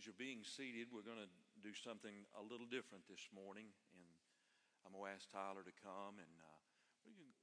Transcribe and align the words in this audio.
As 0.00 0.08
you're 0.08 0.16
being 0.16 0.40
seated, 0.40 0.88
we're 0.88 1.04
going 1.04 1.20
to 1.20 1.28
do 1.60 1.76
something 1.76 2.24
a 2.32 2.40
little 2.40 2.64
different 2.64 3.04
this 3.04 3.28
morning. 3.36 3.68
And 3.92 4.08
I'm 4.80 4.96
going 4.96 5.04
to 5.04 5.12
ask 5.12 5.28
Tyler 5.28 5.60
to 5.60 5.76
come. 5.76 6.16
And 6.16 6.34
uh, 6.40 6.56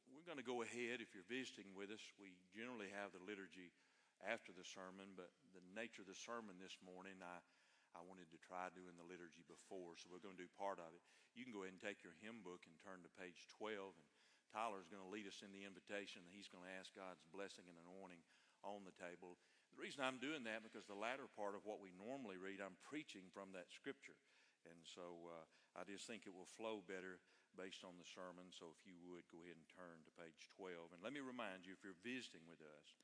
we're 0.10 0.26
going 0.26 0.42
to 0.42 0.50
go 0.50 0.66
ahead. 0.66 0.98
If 0.98 1.14
you're 1.14 1.30
visiting 1.30 1.70
with 1.78 1.94
us, 1.94 2.02
we 2.18 2.34
generally 2.50 2.90
have 2.98 3.14
the 3.14 3.22
liturgy 3.22 3.78
after 4.26 4.50
the 4.50 4.66
sermon, 4.66 5.14
but 5.14 5.30
the 5.54 5.62
nature 5.78 6.02
of 6.02 6.10
the 6.10 6.18
sermon 6.18 6.58
this 6.58 6.74
morning, 6.82 7.22
I, 7.22 7.46
I 7.94 8.02
wanted 8.02 8.26
to 8.34 8.42
try 8.42 8.74
doing 8.74 8.98
the 8.98 9.06
liturgy 9.06 9.46
before, 9.46 9.94
so 9.94 10.10
we're 10.10 10.26
going 10.26 10.34
to 10.34 10.42
do 10.42 10.50
part 10.58 10.82
of 10.82 10.90
it. 10.98 11.06
You 11.38 11.46
can 11.46 11.54
go 11.54 11.62
ahead 11.62 11.78
and 11.78 11.84
take 11.86 12.02
your 12.02 12.18
hymn 12.26 12.42
book 12.42 12.66
and 12.66 12.74
turn 12.82 13.06
to 13.06 13.18
page 13.22 13.46
12, 13.62 13.78
and 14.02 14.08
Tyler's 14.50 14.90
going 14.90 15.06
to 15.06 15.14
lead 15.14 15.30
us 15.30 15.46
in 15.46 15.54
the 15.54 15.62
invitation, 15.62 16.26
he's 16.34 16.50
going 16.50 16.66
to 16.66 16.74
ask 16.74 16.90
God's 16.98 17.22
blessing 17.30 17.70
and 17.70 17.78
anointing 17.86 18.26
on 18.66 18.82
the 18.82 18.98
table. 18.98 19.38
The 19.78 19.86
reason 19.86 20.02
I'm 20.02 20.18
doing 20.18 20.42
that 20.50 20.66
because 20.66 20.90
the 20.90 20.98
latter 20.98 21.30
part 21.38 21.54
of 21.54 21.62
what 21.62 21.78
we 21.78 21.94
normally 21.94 22.42
read, 22.42 22.66
I'm 22.66 22.82
preaching 22.82 23.30
from 23.30 23.54
that 23.54 23.70
scripture. 23.70 24.18
And 24.66 24.82
so 24.82 25.30
uh, 25.30 25.46
I 25.78 25.86
just 25.86 26.10
think 26.10 26.26
it 26.26 26.34
will 26.34 26.50
flow 26.50 26.82
better 26.82 27.22
based 27.54 27.86
on 27.86 27.94
the 28.02 28.10
sermon. 28.10 28.50
So 28.50 28.74
if 28.74 28.82
you 28.90 28.98
would 29.06 29.30
go 29.30 29.46
ahead 29.46 29.54
and 29.54 29.70
turn 29.70 30.02
to 30.02 30.18
page 30.18 30.50
12. 30.58 30.98
And 30.98 31.02
let 31.06 31.14
me 31.14 31.22
remind 31.22 31.70
you 31.70 31.78
if 31.78 31.86
you're 31.86 32.02
visiting 32.02 32.42
with 32.50 32.58
us, 32.66 32.98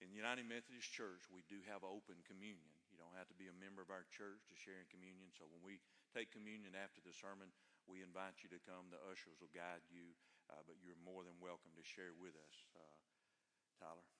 in 0.00 0.08
the 0.08 0.16
United 0.16 0.48
Methodist 0.48 0.88
Church, 0.88 1.28
we 1.28 1.44
do 1.44 1.60
have 1.68 1.84
open 1.84 2.24
communion. 2.24 2.72
You 2.88 2.96
don't 2.96 3.12
have 3.20 3.28
to 3.28 3.36
be 3.36 3.52
a 3.52 3.60
member 3.60 3.84
of 3.84 3.92
our 3.92 4.08
church 4.08 4.40
to 4.48 4.56
share 4.56 4.80
in 4.80 4.88
communion. 4.88 5.28
So 5.36 5.44
when 5.52 5.60
we 5.60 5.84
take 6.16 6.32
communion 6.32 6.72
after 6.72 7.04
the 7.04 7.12
sermon, 7.12 7.52
we 7.84 8.00
invite 8.00 8.40
you 8.40 8.48
to 8.56 8.64
come. 8.64 8.88
The 8.88 9.04
ushers 9.12 9.36
will 9.36 9.52
guide 9.52 9.84
you, 9.92 10.16
uh, 10.48 10.64
but 10.64 10.80
you're 10.80 10.96
more 11.04 11.28
than 11.28 11.36
welcome 11.36 11.76
to 11.76 11.84
share 11.84 12.16
with 12.16 12.32
us. 12.40 12.56
Uh, 12.72 12.96
Tyler. 13.76 14.19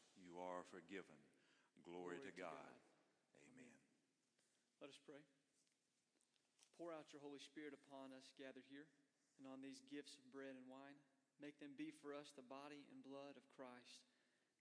you 0.21 0.37
are 0.39 0.63
forgiven. 0.69 1.17
Glory, 1.81 2.21
Glory 2.21 2.29
to, 2.29 2.33
God. 2.37 2.53
God. 2.53 2.77
Amen. 3.41 3.75
Let 4.79 4.93
us 4.93 5.01
pray. 5.01 5.21
Pour 6.77 6.93
out 6.93 7.09
your 7.13 7.21
Holy 7.21 7.41
Spirit 7.41 7.73
upon 7.73 8.13
us 8.13 8.33
gathered 8.37 8.65
here 8.69 8.89
and 9.37 9.45
on 9.49 9.61
these 9.61 9.85
gifts 9.89 10.17
of 10.17 10.25
bread 10.29 10.53
and 10.53 10.65
wine. 10.69 10.97
Make 11.41 11.57
them 11.57 11.73
be 11.73 11.89
for 11.89 12.13
us 12.13 12.29
the 12.37 12.45
body 12.45 12.85
and 12.93 13.01
blood 13.01 13.33
of 13.33 13.45
Christ, 13.57 14.05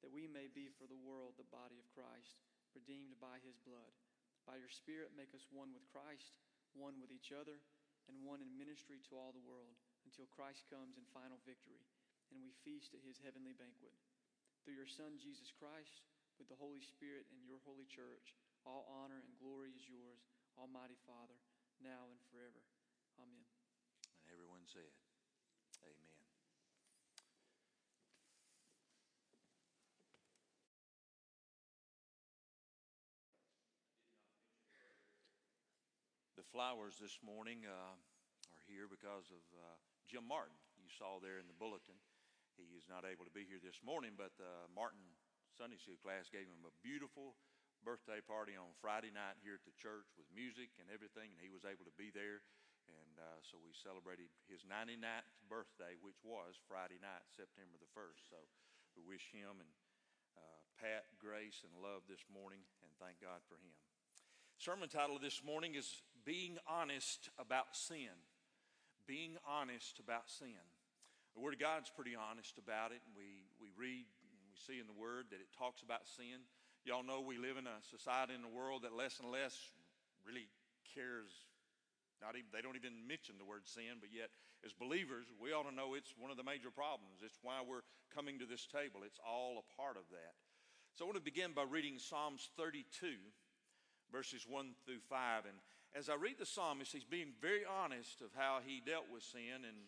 that 0.00 0.12
we 0.12 0.24
may 0.24 0.48
be 0.48 0.72
for 0.72 0.88
the 0.88 0.96
world 0.96 1.36
the 1.36 1.52
body 1.52 1.76
of 1.76 1.92
Christ, 1.92 2.40
redeemed 2.72 3.20
by 3.20 3.36
his 3.44 3.60
blood. 3.60 3.92
By 4.48 4.56
your 4.56 4.72
Spirit, 4.72 5.12
make 5.12 5.36
us 5.36 5.44
one 5.52 5.76
with 5.76 5.84
Christ, 5.92 6.32
one 6.72 6.96
with 6.96 7.12
each 7.12 7.36
other, 7.36 7.60
and 8.08 8.24
one 8.24 8.40
in 8.40 8.56
ministry 8.56 8.96
to 9.06 9.20
all 9.20 9.36
the 9.36 9.44
world 9.44 9.76
until 10.08 10.24
Christ 10.32 10.64
comes 10.72 10.96
in 10.96 11.04
final 11.12 11.36
victory 11.44 11.84
and 12.30 12.38
we 12.40 12.54
feast 12.62 12.94
at 12.94 13.02
his 13.02 13.18
heavenly 13.20 13.54
banquet. 13.54 13.94
Through 14.60 14.76
your 14.76 14.90
Son, 14.90 15.16
Jesus 15.16 15.48
Christ, 15.56 16.04
with 16.36 16.52
the 16.52 16.58
Holy 16.60 16.84
Spirit 16.84 17.24
and 17.32 17.40
your 17.48 17.64
holy 17.64 17.88
church, 17.88 18.36
all 18.68 18.84
honor 18.92 19.24
and 19.24 19.32
glory 19.40 19.72
is 19.72 19.88
yours, 19.88 20.20
Almighty 20.60 21.00
Father, 21.08 21.40
now 21.80 22.12
and 22.12 22.20
forever. 22.28 22.60
Amen. 23.16 23.48
And 24.20 24.28
everyone 24.28 24.68
said, 24.68 24.92
Amen. 25.80 26.20
The 36.36 36.44
flowers 36.52 37.00
this 37.00 37.16
morning 37.24 37.64
uh, 37.64 37.96
are 37.96 38.64
here 38.68 38.84
because 38.84 39.32
of 39.32 39.40
uh, 39.56 39.76
Jim 40.04 40.28
Martin. 40.28 40.56
You 40.76 40.92
saw 40.92 41.16
there 41.16 41.40
in 41.40 41.48
the 41.48 41.56
bulletin. 41.56 41.96
He 42.68 42.76
is 42.76 42.84
not 42.84 43.08
able 43.08 43.24
to 43.24 43.32
be 43.32 43.48
here 43.48 43.62
this 43.62 43.80
morning, 43.80 44.12
but 44.20 44.36
the 44.36 44.68
Martin 44.76 45.00
Sunday 45.56 45.80
School 45.80 45.96
class 45.96 46.28
gave 46.28 46.44
him 46.44 46.60
a 46.68 46.74
beautiful 46.84 47.40
birthday 47.80 48.20
party 48.20 48.52
on 48.52 48.76
Friday 48.84 49.08
night 49.08 49.40
here 49.40 49.56
at 49.56 49.64
the 49.64 49.72
church 49.80 50.12
with 50.20 50.28
music 50.28 50.76
and 50.76 50.92
everything, 50.92 51.32
and 51.32 51.40
he 51.40 51.48
was 51.48 51.64
able 51.64 51.88
to 51.88 51.96
be 51.96 52.12
there. 52.12 52.44
And 52.84 53.16
uh, 53.16 53.40
so 53.40 53.56
we 53.62 53.72
celebrated 53.72 54.28
his 54.50 54.66
99th 54.68 55.30
birthday, 55.48 55.96
which 56.04 56.20
was 56.20 56.58
Friday 56.68 57.00
night, 57.00 57.24
September 57.32 57.80
the 57.80 57.88
1st. 57.96 58.28
So 58.28 58.38
we 58.92 59.00
wish 59.06 59.32
him 59.32 59.62
and 59.62 59.72
uh, 60.36 60.60
Pat 60.76 61.08
grace 61.16 61.64
and 61.64 61.72
love 61.80 62.04
this 62.10 62.24
morning, 62.28 62.60
and 62.84 62.92
thank 63.00 63.22
God 63.24 63.40
for 63.48 63.56
him. 63.56 63.72
Sermon 64.60 64.92
title 64.92 65.16
this 65.16 65.40
morning 65.40 65.78
is 65.78 66.04
Being 66.28 66.60
Honest 66.68 67.32
About 67.40 67.72
Sin. 67.72 68.12
Being 69.08 69.40
Honest 69.48 69.96
About 69.96 70.28
Sin. 70.28 70.60
The 71.34 71.40
Word 71.40 71.54
of 71.54 71.62
God's 71.62 71.90
pretty 71.94 72.18
honest 72.18 72.58
about 72.58 72.90
it, 72.90 73.00
and 73.06 73.14
we, 73.14 73.46
we 73.62 73.70
read 73.78 74.06
and 74.26 74.34
we 74.50 74.54
see 74.58 74.82
in 74.82 74.90
the 74.90 74.96
Word 74.96 75.30
that 75.30 75.38
it 75.38 75.50
talks 75.54 75.82
about 75.82 76.06
sin. 76.06 76.42
Y'all 76.82 77.06
know 77.06 77.20
we 77.20 77.38
live 77.38 77.60
in 77.60 77.68
a 77.68 77.78
society 77.86 78.34
in 78.34 78.42
the 78.42 78.50
world 78.50 78.82
that 78.82 78.96
less 78.96 79.20
and 79.20 79.30
less 79.30 79.54
really 80.26 80.48
cares. 80.96 81.30
Not 82.20 82.36
even, 82.36 82.48
they 82.52 82.60
don't 82.60 82.76
even 82.76 83.04
mention 83.08 83.40
the 83.40 83.48
word 83.48 83.64
sin, 83.64 83.96
but 84.00 84.12
yet, 84.12 84.28
as 84.64 84.76
believers, 84.76 85.28
we 85.40 85.52
ought 85.56 85.64
to 85.68 85.72
know 85.72 85.96
it's 85.96 86.12
one 86.20 86.28
of 86.28 86.36
the 86.36 86.44
major 86.44 86.68
problems. 86.68 87.24
It's 87.24 87.40
why 87.40 87.64
we're 87.64 87.84
coming 88.12 88.36
to 88.40 88.48
this 88.48 88.68
table. 88.68 89.00
It's 89.04 89.20
all 89.24 89.60
a 89.60 89.66
part 89.76 89.96
of 89.96 90.04
that. 90.12 90.36
So 90.96 91.04
I 91.04 91.08
want 91.08 91.16
to 91.16 91.24
begin 91.24 91.56
by 91.56 91.64
reading 91.64 91.96
Psalms 91.96 92.50
32, 92.60 93.16
verses 94.12 94.44
1 94.44 94.76
through 94.84 95.00
5. 95.08 95.48
And 95.48 95.56
as 95.96 96.12
I 96.12 96.16
read 96.20 96.36
the 96.36 96.44
psalmist, 96.44 96.92
he's 96.92 97.08
being 97.08 97.32
very 97.40 97.64
honest 97.64 98.20
of 98.20 98.36
how 98.36 98.60
he 98.60 98.84
dealt 98.84 99.08
with 99.08 99.22
sin 99.22 99.64
and 99.64 99.80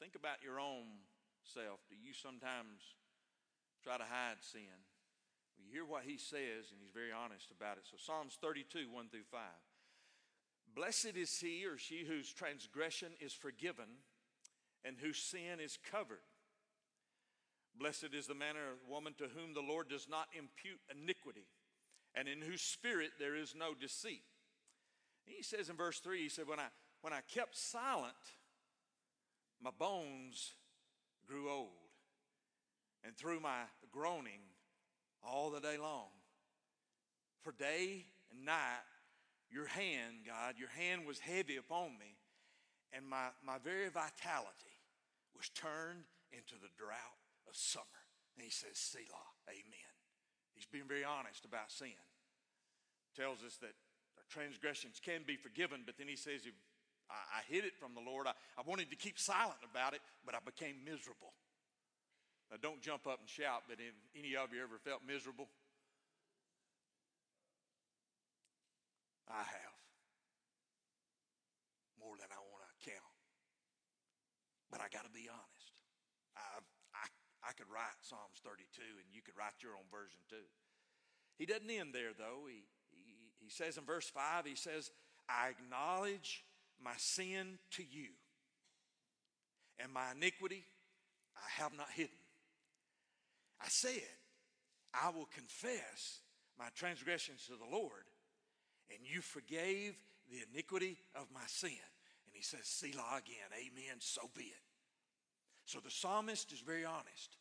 Think 0.00 0.14
about 0.14 0.42
your 0.42 0.60
own 0.60 1.02
self. 1.42 1.82
Do 1.90 1.96
you 1.98 2.14
sometimes 2.14 2.94
try 3.82 3.98
to 3.98 4.06
hide 4.06 4.38
sin? 4.40 4.78
Well, 5.58 5.66
you 5.66 5.72
hear 5.74 5.84
what 5.84 6.06
he 6.06 6.16
says, 6.16 6.70
and 6.70 6.78
he's 6.80 6.94
very 6.94 7.10
honest 7.10 7.50
about 7.50 7.78
it. 7.78 7.84
So, 7.90 7.98
Psalms 7.98 8.38
32, 8.40 8.86
1 8.90 9.08
through 9.10 9.26
5. 9.30 9.40
Blessed 10.74 11.16
is 11.16 11.34
he 11.38 11.66
or 11.66 11.78
she 11.78 12.04
whose 12.06 12.32
transgression 12.32 13.08
is 13.20 13.32
forgiven 13.32 14.06
and 14.84 14.96
whose 14.96 15.18
sin 15.18 15.58
is 15.58 15.78
covered. 15.90 16.22
Blessed 17.78 18.14
is 18.14 18.26
the 18.26 18.34
man 18.34 18.56
or 18.56 18.78
woman 18.88 19.14
to 19.18 19.26
whom 19.34 19.54
the 19.54 19.60
Lord 19.60 19.88
does 19.88 20.08
not 20.08 20.28
impute 20.36 20.80
iniquity, 20.90 21.46
and 22.14 22.28
in 22.28 22.40
whose 22.40 22.62
spirit 22.62 23.10
there 23.18 23.36
is 23.36 23.54
no 23.58 23.74
deceit. 23.74 24.22
He 25.24 25.42
says 25.42 25.68
in 25.68 25.76
verse 25.76 26.00
3, 26.00 26.22
he 26.22 26.28
said, 26.28 26.48
When 26.48 26.58
I, 26.58 26.68
when 27.02 27.12
I 27.12 27.20
kept 27.32 27.56
silent, 27.56 28.14
my 29.62 29.70
bones 29.78 30.54
grew 31.26 31.50
old. 31.50 31.68
And 33.04 33.16
through 33.16 33.40
my 33.40 33.62
groaning 33.92 34.40
all 35.22 35.50
the 35.50 35.60
day 35.60 35.78
long, 35.78 36.08
for 37.42 37.52
day 37.52 38.06
and 38.30 38.44
night, 38.44 38.84
your 39.50 39.66
hand, 39.66 40.26
God, 40.26 40.54
your 40.58 40.68
hand 40.68 41.06
was 41.06 41.18
heavy 41.18 41.56
upon 41.56 41.98
me, 41.98 42.18
and 42.92 43.08
my, 43.08 43.28
my 43.44 43.58
very 43.58 43.88
vitality 43.88 44.76
was 45.36 45.48
turned 45.50 46.04
into 46.32 46.54
the 46.60 46.68
drought 46.76 47.22
of 47.48 47.56
summer. 47.56 48.02
And 48.36 48.44
he 48.44 48.50
says, 48.50 48.76
Selah, 48.76 49.32
amen. 49.48 49.94
He's 50.54 50.66
being 50.66 50.88
very 50.88 51.04
honest 51.04 51.44
about 51.44 51.70
sin. 51.70 51.96
Tells 53.16 53.42
us 53.42 53.56
that 53.62 53.74
our 54.18 54.26
transgressions 54.28 55.00
can 55.00 55.22
be 55.26 55.36
forgiven, 55.36 55.82
but 55.86 55.96
then 55.96 56.08
he 56.08 56.16
says, 56.16 56.42
if 56.44 56.54
I, 57.10 57.40
I 57.40 57.40
hid 57.48 57.64
it 57.64 57.76
from 57.76 57.94
the 57.94 58.04
Lord. 58.04 58.26
I, 58.26 58.32
I 58.56 58.62
wanted 58.64 58.90
to 58.90 58.96
keep 58.96 59.18
silent 59.18 59.58
about 59.64 59.94
it, 59.94 60.00
but 60.24 60.34
I 60.34 60.38
became 60.44 60.76
miserable. 60.84 61.32
Now, 62.50 62.56
don't 62.60 62.80
jump 62.80 63.06
up 63.06 63.20
and 63.20 63.28
shout, 63.28 63.68
but 63.68 63.76
if 63.76 63.92
any 64.16 64.36
of 64.36 64.52
you 64.52 64.62
ever 64.62 64.80
felt 64.80 65.04
miserable, 65.04 65.48
I 69.28 69.44
have 69.44 69.76
more 72.00 72.16
than 72.16 72.32
I 72.32 72.40
want 72.48 72.64
to 72.64 72.72
count. 72.88 73.16
But 74.72 74.80
I 74.80 74.88
got 74.88 75.04
to 75.04 75.12
be 75.12 75.28
honest. 75.28 75.76
I, 76.36 76.64
I, 76.96 77.04
I 77.44 77.52
could 77.52 77.68
write 77.68 78.00
Psalms 78.00 78.40
32, 78.40 78.80
and 78.80 79.08
you 79.12 79.20
could 79.20 79.36
write 79.36 79.60
your 79.60 79.76
own 79.76 79.84
version 79.92 80.20
too. 80.32 80.48
He 81.36 81.44
doesn't 81.44 81.68
end 81.68 81.92
there, 81.92 82.16
though. 82.16 82.48
He, 82.48 82.64
he, 82.90 83.12
he 83.44 83.50
says 83.52 83.76
in 83.76 83.84
verse 83.84 84.08
5, 84.08 84.48
he 84.48 84.56
says, 84.56 84.90
I 85.28 85.52
acknowledge 85.52 86.47
my 86.82 86.94
sin 86.96 87.58
to 87.72 87.82
you, 87.82 88.08
and 89.78 89.92
my 89.92 90.12
iniquity 90.16 90.64
I 91.36 91.62
have 91.62 91.76
not 91.76 91.90
hidden. 91.94 92.18
I 93.60 93.68
said, 93.68 94.02
I 94.94 95.10
will 95.10 95.28
confess 95.34 96.20
my 96.58 96.66
transgressions 96.74 97.46
to 97.46 97.52
the 97.52 97.76
Lord, 97.76 98.04
and 98.90 98.98
you 99.02 99.20
forgave 99.20 99.96
the 100.30 100.38
iniquity 100.52 100.98
of 101.14 101.26
my 101.32 101.46
sin. 101.46 101.70
And 102.26 102.34
he 102.34 102.42
says, 102.42 102.64
Selah 102.64 103.18
again, 103.18 103.50
amen, 103.54 103.96
so 103.98 104.22
be 104.36 104.44
it. 104.44 104.62
So 105.64 105.80
the 105.80 105.90
psalmist 105.90 106.52
is 106.52 106.60
very 106.60 106.84
honest. 106.84 107.36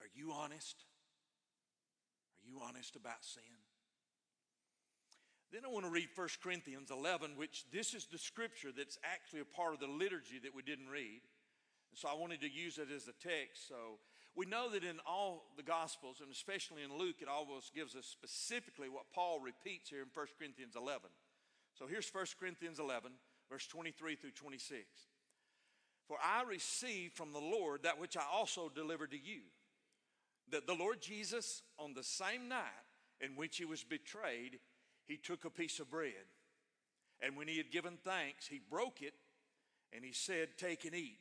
Are 0.00 0.08
you 0.14 0.32
honest? 0.32 0.84
Are 2.42 2.50
you 2.50 2.60
honest 2.66 2.96
about 2.96 3.24
sin? 3.24 3.42
Then 5.52 5.66
I 5.66 5.68
want 5.68 5.84
to 5.84 5.90
read 5.90 6.08
1 6.14 6.28
Corinthians 6.42 6.90
11, 6.90 7.36
which 7.36 7.66
this 7.70 7.92
is 7.92 8.06
the 8.06 8.16
scripture 8.16 8.70
that's 8.74 8.98
actually 9.04 9.40
a 9.40 9.56
part 9.56 9.74
of 9.74 9.80
the 9.80 9.86
liturgy 9.86 10.40
that 10.42 10.54
we 10.54 10.62
didn't 10.62 10.88
read. 10.88 11.20
And 11.90 11.98
so 11.98 12.08
I 12.08 12.14
wanted 12.14 12.40
to 12.40 12.50
use 12.50 12.78
it 12.78 12.88
as 12.94 13.06
a 13.06 13.12
text. 13.12 13.68
So 13.68 14.00
we 14.34 14.46
know 14.46 14.70
that 14.70 14.82
in 14.82 14.96
all 15.06 15.44
the 15.58 15.62
Gospels, 15.62 16.22
and 16.22 16.32
especially 16.32 16.82
in 16.82 16.96
Luke, 16.96 17.16
it 17.20 17.28
always 17.28 17.70
gives 17.74 17.94
us 17.94 18.06
specifically 18.06 18.88
what 18.88 19.12
Paul 19.14 19.40
repeats 19.40 19.90
here 19.90 20.00
in 20.00 20.08
1 20.14 20.26
Corinthians 20.38 20.74
11. 20.74 21.10
So 21.74 21.86
here's 21.86 22.08
1 22.08 22.24
Corinthians 22.40 22.78
11, 22.78 23.12
verse 23.50 23.66
23 23.66 24.16
through 24.16 24.30
26. 24.30 24.80
For 26.08 26.16
I 26.24 26.44
received 26.48 27.14
from 27.14 27.34
the 27.34 27.38
Lord 27.38 27.82
that 27.82 28.00
which 28.00 28.16
I 28.16 28.24
also 28.32 28.70
delivered 28.74 29.10
to 29.10 29.18
you 29.18 29.42
that 30.50 30.66
the 30.66 30.74
Lord 30.74 31.00
Jesus, 31.00 31.62
on 31.78 31.94
the 31.94 32.02
same 32.02 32.48
night 32.48 32.88
in 33.20 33.36
which 33.36 33.56
he 33.56 33.64
was 33.64 33.84
betrayed, 33.84 34.58
he 35.06 35.16
took 35.16 35.44
a 35.44 35.50
piece 35.50 35.80
of 35.80 35.90
bread. 35.90 36.26
And 37.20 37.36
when 37.36 37.48
he 37.48 37.56
had 37.56 37.70
given 37.70 37.98
thanks, 38.04 38.46
he 38.46 38.60
broke 38.70 39.02
it 39.02 39.14
and 39.92 40.04
he 40.04 40.12
said, 40.12 40.48
Take 40.58 40.84
and 40.84 40.94
eat. 40.94 41.18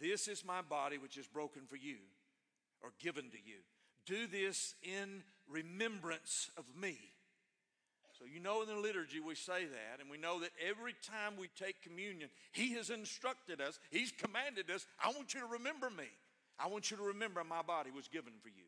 This 0.00 0.28
is 0.28 0.44
my 0.44 0.62
body, 0.62 0.98
which 0.98 1.16
is 1.16 1.26
broken 1.26 1.62
for 1.66 1.76
you 1.76 1.98
or 2.82 2.90
given 3.00 3.30
to 3.30 3.38
you. 3.44 3.58
Do 4.06 4.26
this 4.26 4.74
in 4.82 5.22
remembrance 5.48 6.50
of 6.56 6.64
me. 6.80 6.98
So, 8.18 8.24
you 8.32 8.38
know, 8.38 8.62
in 8.62 8.68
the 8.68 8.76
liturgy, 8.76 9.18
we 9.18 9.34
say 9.34 9.64
that, 9.64 10.00
and 10.00 10.08
we 10.08 10.18
know 10.18 10.40
that 10.40 10.50
every 10.64 10.94
time 11.02 11.34
we 11.36 11.48
take 11.58 11.82
communion, 11.82 12.28
He 12.52 12.74
has 12.74 12.90
instructed 12.90 13.60
us, 13.60 13.80
He's 13.90 14.12
commanded 14.12 14.70
us, 14.70 14.86
I 15.02 15.08
want 15.08 15.34
you 15.34 15.40
to 15.40 15.46
remember 15.46 15.90
me. 15.90 16.08
I 16.58 16.68
want 16.68 16.90
you 16.90 16.96
to 16.96 17.02
remember 17.02 17.42
my 17.42 17.62
body 17.62 17.90
was 17.90 18.06
given 18.06 18.32
for 18.40 18.48
you. 18.48 18.64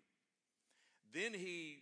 Then 1.14 1.32
He 1.32 1.78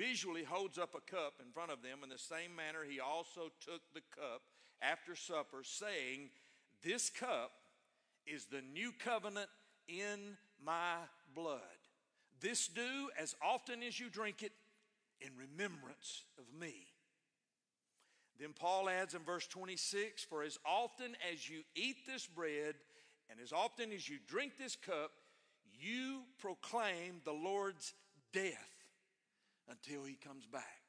visually 0.00 0.44
holds 0.44 0.78
up 0.78 0.94
a 0.94 1.10
cup 1.10 1.34
in 1.44 1.52
front 1.52 1.70
of 1.70 1.82
them. 1.82 1.98
In 2.02 2.08
the 2.08 2.18
same 2.18 2.56
manner, 2.56 2.78
He 2.88 3.00
also 3.00 3.52
took 3.60 3.82
the 3.92 4.00
cup 4.16 4.40
after 4.80 5.14
supper, 5.14 5.62
saying, 5.62 6.30
This 6.82 7.10
cup 7.10 7.52
is 8.26 8.46
the 8.46 8.62
new 8.72 8.92
covenant 8.98 9.48
in 9.88 10.38
my 10.64 10.94
blood. 11.34 11.60
This 12.40 12.66
do 12.66 13.10
as 13.20 13.34
often 13.46 13.82
as 13.82 14.00
you 14.00 14.08
drink 14.08 14.42
it 14.42 14.52
in 15.20 15.30
remembrance 15.36 16.24
of 16.38 16.44
me. 16.58 16.86
Then 18.38 18.54
Paul 18.58 18.88
adds 18.88 19.12
in 19.12 19.20
verse 19.20 19.46
26 19.46 20.24
For 20.24 20.42
as 20.42 20.58
often 20.64 21.14
as 21.30 21.48
you 21.50 21.60
eat 21.74 22.06
this 22.06 22.26
bread 22.26 22.76
and 23.28 23.38
as 23.38 23.52
often 23.52 23.92
as 23.92 24.08
you 24.08 24.16
drink 24.26 24.52
this 24.58 24.76
cup, 24.76 25.10
you 25.78 26.22
proclaim 26.38 27.20
the 27.24 27.32
Lord's 27.32 27.92
death 28.32 28.79
until 29.70 30.04
he 30.04 30.14
comes 30.14 30.46
back. 30.46 30.82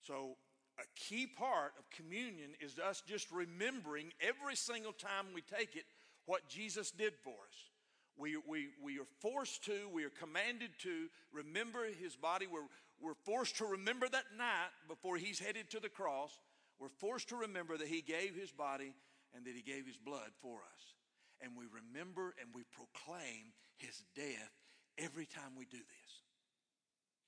So, 0.00 0.36
a 0.78 0.84
key 0.96 1.26
part 1.26 1.72
of 1.78 1.88
communion 1.90 2.52
is 2.60 2.78
us 2.78 3.02
just 3.06 3.30
remembering 3.30 4.10
every 4.20 4.56
single 4.56 4.92
time 4.92 5.26
we 5.34 5.42
take 5.42 5.76
it 5.76 5.84
what 6.24 6.48
Jesus 6.48 6.90
did 6.90 7.12
for 7.22 7.30
us. 7.30 7.70
We, 8.16 8.36
we, 8.48 8.68
we 8.82 8.98
are 8.98 9.06
forced 9.20 9.64
to, 9.64 9.88
we 9.92 10.04
are 10.04 10.10
commanded 10.10 10.70
to 10.80 11.08
remember 11.32 11.86
his 12.00 12.16
body. 12.16 12.46
We're, 12.46 12.68
we're 13.00 13.14
forced 13.24 13.58
to 13.58 13.66
remember 13.66 14.08
that 14.08 14.24
night 14.36 14.70
before 14.88 15.16
he's 15.16 15.38
headed 15.38 15.70
to 15.70 15.80
the 15.80 15.88
cross. 15.88 16.38
We're 16.78 16.88
forced 16.88 17.28
to 17.28 17.36
remember 17.36 17.76
that 17.76 17.88
he 17.88 18.00
gave 18.00 18.34
his 18.34 18.50
body 18.50 18.94
and 19.34 19.44
that 19.44 19.54
he 19.54 19.62
gave 19.62 19.86
his 19.86 19.96
blood 19.96 20.30
for 20.40 20.56
us. 20.56 20.94
And 21.40 21.52
we 21.56 21.64
remember 21.66 22.34
and 22.40 22.48
we 22.54 22.62
proclaim 22.72 23.52
his 23.76 24.02
death 24.14 24.52
every 24.98 25.26
time 25.26 25.52
we 25.56 25.64
do 25.64 25.78
this. 25.78 26.01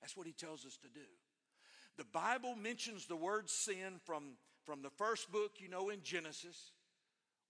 That's 0.01 0.15
what 0.15 0.27
he 0.27 0.33
tells 0.33 0.65
us 0.65 0.77
to 0.77 0.87
do. 0.87 1.05
The 1.97 2.05
Bible 2.05 2.55
mentions 2.55 3.05
the 3.05 3.15
word 3.15 3.49
sin 3.49 3.99
from, 4.03 4.37
from 4.65 4.81
the 4.81 4.89
first 4.89 5.31
book, 5.31 5.53
you 5.59 5.69
know, 5.69 5.89
in 5.89 6.01
Genesis. 6.03 6.71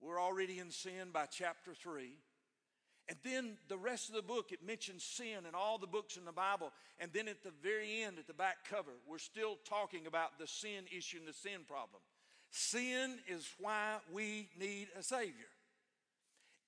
We're 0.01 0.21
already 0.21 0.59
in 0.59 0.71
sin 0.71 1.09
by 1.11 1.25
chapter 1.25 1.73
3. 1.73 2.15
And 3.07 3.17
then 3.23 3.57
the 3.67 3.77
rest 3.77 4.09
of 4.09 4.15
the 4.15 4.21
book, 4.21 4.51
it 4.51 4.65
mentions 4.65 5.03
sin 5.03 5.45
in 5.47 5.53
all 5.53 5.77
the 5.77 5.87
books 5.87 6.17
in 6.17 6.25
the 6.25 6.31
Bible. 6.31 6.71
And 6.99 7.11
then 7.13 7.27
at 7.27 7.43
the 7.43 7.51
very 7.61 8.01
end, 8.01 8.17
at 8.17 8.27
the 8.27 8.33
back 8.33 8.67
cover, 8.69 8.91
we're 9.07 9.19
still 9.19 9.57
talking 9.67 10.07
about 10.07 10.39
the 10.39 10.47
sin 10.47 10.85
issue 10.95 11.17
and 11.19 11.27
the 11.27 11.33
sin 11.33 11.61
problem. 11.67 12.01
Sin 12.49 13.19
is 13.27 13.47
why 13.59 13.97
we 14.11 14.49
need 14.59 14.87
a 14.97 15.03
Savior. 15.03 15.49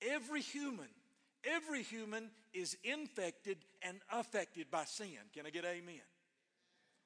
Every 0.02 0.42
human, 0.42 0.90
every 1.44 1.84
human 1.84 2.30
is 2.54 2.78
infected 2.84 3.58
and 3.82 4.00
affected 4.12 4.72
by 4.72 4.86
sin. 4.86 5.18
Can 5.34 5.46
I 5.46 5.50
get 5.50 5.66
amen? 5.66 6.02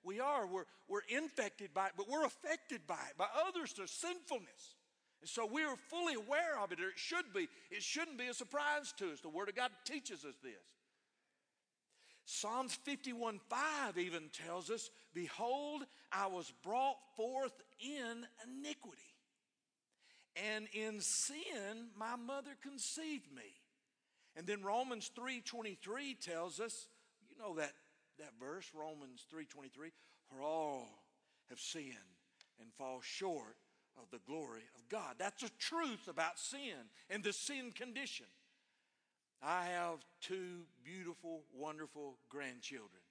We 0.04 0.19
are. 0.19 0.48
We're, 0.48 0.66
we're 0.88 1.01
infected 1.10 1.74
by 1.74 1.88
it, 1.88 1.94
but 1.95 2.10
we're 2.10 2.25
affected 2.25 2.81
by 2.88 3.01
it, 3.10 3.18
by 3.18 3.28
others' 3.48 3.74
their 3.74 3.88
sinfulness. 3.88 4.75
And 5.22 5.30
so 5.30 5.45
we 5.45 5.63
are 5.63 5.75
fully 5.89 6.16
aware 6.16 6.60
of 6.60 6.72
it, 6.72 6.80
or 6.80 6.89
it 6.89 6.98
should 6.98 7.31
be. 7.33 7.48
It 7.69 7.83
shouldn't 7.83 8.18
be 8.18 8.28
a 8.28 8.33
surprise 8.33 8.94
to 8.98 9.12
us. 9.12 9.22
The 9.22 9.30
Word 9.30 9.50
of 9.50 9.56
God 9.56 9.69
teaches 9.86 10.25
us 10.25 10.36
this. 10.44 10.54
Psalms 12.25 12.74
51 12.74 13.39
5 13.50 13.98
even 13.98 14.30
tells 14.45 14.69
us, 14.69 14.89
Behold, 15.13 15.83
I 16.12 16.28
was 16.28 16.52
brought 16.64 16.97
forth 17.16 17.54
in 17.80 18.26
iniquity, 18.47 19.02
and 20.35 20.68
in 20.73 21.02
sin 21.02 21.90
my 21.97 22.16
mother 22.16 22.52
conceived 22.64 23.31
me. 23.35 23.60
And 24.35 24.47
then 24.47 24.64
Romans 24.64 25.11
3:23 25.16 26.19
tells 26.19 26.59
us, 26.59 26.88
you 27.30 27.35
know 27.38 27.56
that, 27.56 27.73
that 28.18 28.33
verse, 28.40 28.71
Romans 28.73 29.26
3:23, 29.30 29.92
for 30.30 30.42
all 30.42 31.04
have 31.50 31.59
sinned 31.59 31.95
and 32.59 32.73
fall 32.73 33.02
short 33.02 33.57
of 33.97 34.09
the 34.11 34.19
glory 34.26 34.64
of 34.76 34.88
God. 34.90 35.16
That's 35.18 35.42
the 35.42 35.52
truth 35.59 36.07
about 36.07 36.40
sin 36.40 36.90
and 37.09 37.23
the 37.23 37.33
sin 37.33 37.71
condition. 37.71 38.28
I 39.42 39.66
have 39.66 40.06
two 40.21 40.64
beautiful, 40.83 41.42
wonderful 41.54 42.18
grandchildren. 42.30 43.02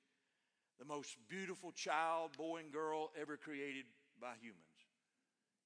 The 0.78 0.84
most 0.84 1.16
beautiful 1.28 1.72
child, 1.72 2.32
boy 2.38 2.60
and 2.60 2.72
girl, 2.72 3.10
ever 3.20 3.36
created 3.36 3.84
by 4.20 4.34
humans. 4.40 4.64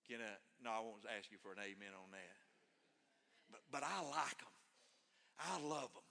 Can 0.09 0.21
I, 0.21 0.35
no, 0.65 0.71
I 0.71 0.81
won't 0.81 1.05
ask 1.17 1.31
you 1.31 1.39
for 1.39 1.53
an 1.53 1.59
amen 1.61 1.95
on 1.95 2.11
that. 2.11 2.37
But, 3.51 3.61
but 3.71 3.83
I 3.85 4.03
like 4.03 4.39
them. 4.39 4.54
I 5.39 5.61
love 5.61 5.93
them. 5.93 6.03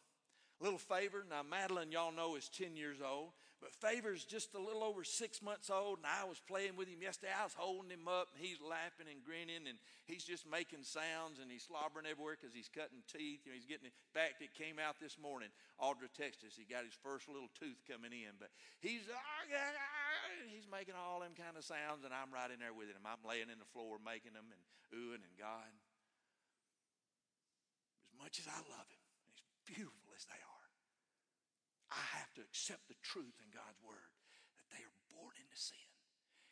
Little 0.60 0.80
favor, 0.80 1.26
now 1.30 1.44
Madeline, 1.44 1.92
y'all 1.92 2.12
know, 2.12 2.36
is 2.36 2.48
10 2.50 2.76
years 2.76 2.98
old. 3.04 3.36
But 3.64 3.72
Favor's 3.80 4.28
just 4.28 4.52
a 4.56 4.60
little 4.60 4.84
over 4.84 5.08
six 5.08 5.40
months 5.40 5.72
old, 5.72 6.04
and 6.04 6.08
I 6.08 6.28
was 6.28 6.36
playing 6.44 6.76
with 6.76 6.92
him 6.92 7.00
yesterday. 7.00 7.32
I 7.32 7.48
was 7.48 7.56
holding 7.56 7.96
him 7.96 8.12
up, 8.12 8.36
and 8.36 8.44
he's 8.44 8.60
laughing 8.60 9.08
and 9.08 9.24
grinning, 9.24 9.72
and 9.72 9.80
he's 10.04 10.28
just 10.28 10.44
making 10.44 10.84
sounds, 10.84 11.40
and 11.40 11.48
he's 11.48 11.64
slobbering 11.64 12.04
everywhere 12.04 12.36
because 12.36 12.52
he's 12.52 12.68
cutting 12.68 13.00
teeth. 13.08 13.48
You 13.48 13.56
know, 13.56 13.60
he's 13.60 13.64
getting 13.64 13.88
it 13.88 13.96
back. 14.12 14.44
It 14.44 14.52
came 14.52 14.84
out 14.84 15.00
this 15.00 15.16
morning. 15.16 15.48
Audra 15.80 16.12
texted 16.12 16.52
us. 16.52 16.60
He 16.60 16.68
got 16.68 16.84
his 16.84 16.92
first 17.00 17.32
little 17.32 17.48
tooth 17.56 17.80
coming 17.88 18.12
in, 18.12 18.36
but 18.36 18.52
he's 18.84 19.08
ah, 19.08 19.16
ah, 19.16 19.48
ah, 19.48 20.44
he's 20.52 20.68
making 20.68 21.00
all 21.00 21.24
them 21.24 21.32
kind 21.32 21.56
of 21.56 21.64
sounds, 21.64 22.04
and 22.04 22.12
I'm 22.12 22.36
right 22.36 22.52
in 22.52 22.60
there 22.60 22.76
with 22.76 22.92
him. 22.92 23.08
I'm 23.08 23.24
laying 23.24 23.48
in 23.48 23.64
the 23.64 23.72
floor 23.72 23.96
making 23.96 24.36
them 24.36 24.52
and 24.52 24.64
oohing 24.92 25.24
and 25.24 25.36
God. 25.40 25.72
As 28.04 28.12
much 28.20 28.44
as 28.44 28.48
I 28.52 28.60
love 28.68 28.92
him, 28.92 29.03
beautiful 29.74 30.14
as 30.14 30.30
they 30.30 30.38
are. 30.38 30.68
I 31.90 32.06
have 32.22 32.30
to 32.38 32.46
accept 32.46 32.86
the 32.86 32.98
truth 33.02 33.34
in 33.42 33.50
God's 33.50 33.82
word 33.82 34.14
that 34.58 34.70
they 34.70 34.82
are 34.86 34.98
born 35.10 35.34
into 35.34 35.58
sin. 35.58 35.90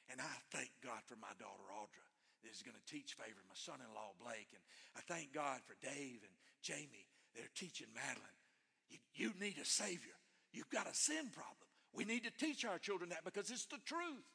And 0.09 0.17
I 0.17 0.35
thank 0.49 0.73
God 0.81 1.05
for 1.05 1.17
my 1.21 1.31
daughter 1.37 1.69
Audra 1.69 2.05
that 2.41 2.51
is 2.51 2.65
going 2.65 2.77
to 2.77 2.89
teach 2.89 3.13
favor, 3.13 3.41
my 3.45 3.57
son 3.57 3.81
in 3.81 3.89
law 3.93 4.17
Blake. 4.17 4.49
And 4.53 4.61
I 4.97 5.01
thank 5.05 5.33
God 5.33 5.61
for 5.65 5.77
Dave 5.79 6.25
and 6.25 6.35
Jamie 6.61 7.09
that 7.37 7.45
are 7.45 7.57
teaching 7.57 7.89
Madeline. 7.93 8.41
You, 8.89 8.99
you 9.13 9.29
need 9.37 9.57
a 9.61 9.65
Savior. 9.65 10.17
You've 10.51 10.73
got 10.73 10.89
a 10.89 10.93
sin 10.93 11.31
problem. 11.31 11.69
We 11.93 12.03
need 12.03 12.23
to 12.27 12.33
teach 12.33 12.65
our 12.65 12.77
children 12.77 13.09
that 13.11 13.23
because 13.23 13.49
it's 13.51 13.65
the 13.65 13.81
truth. 13.85 14.27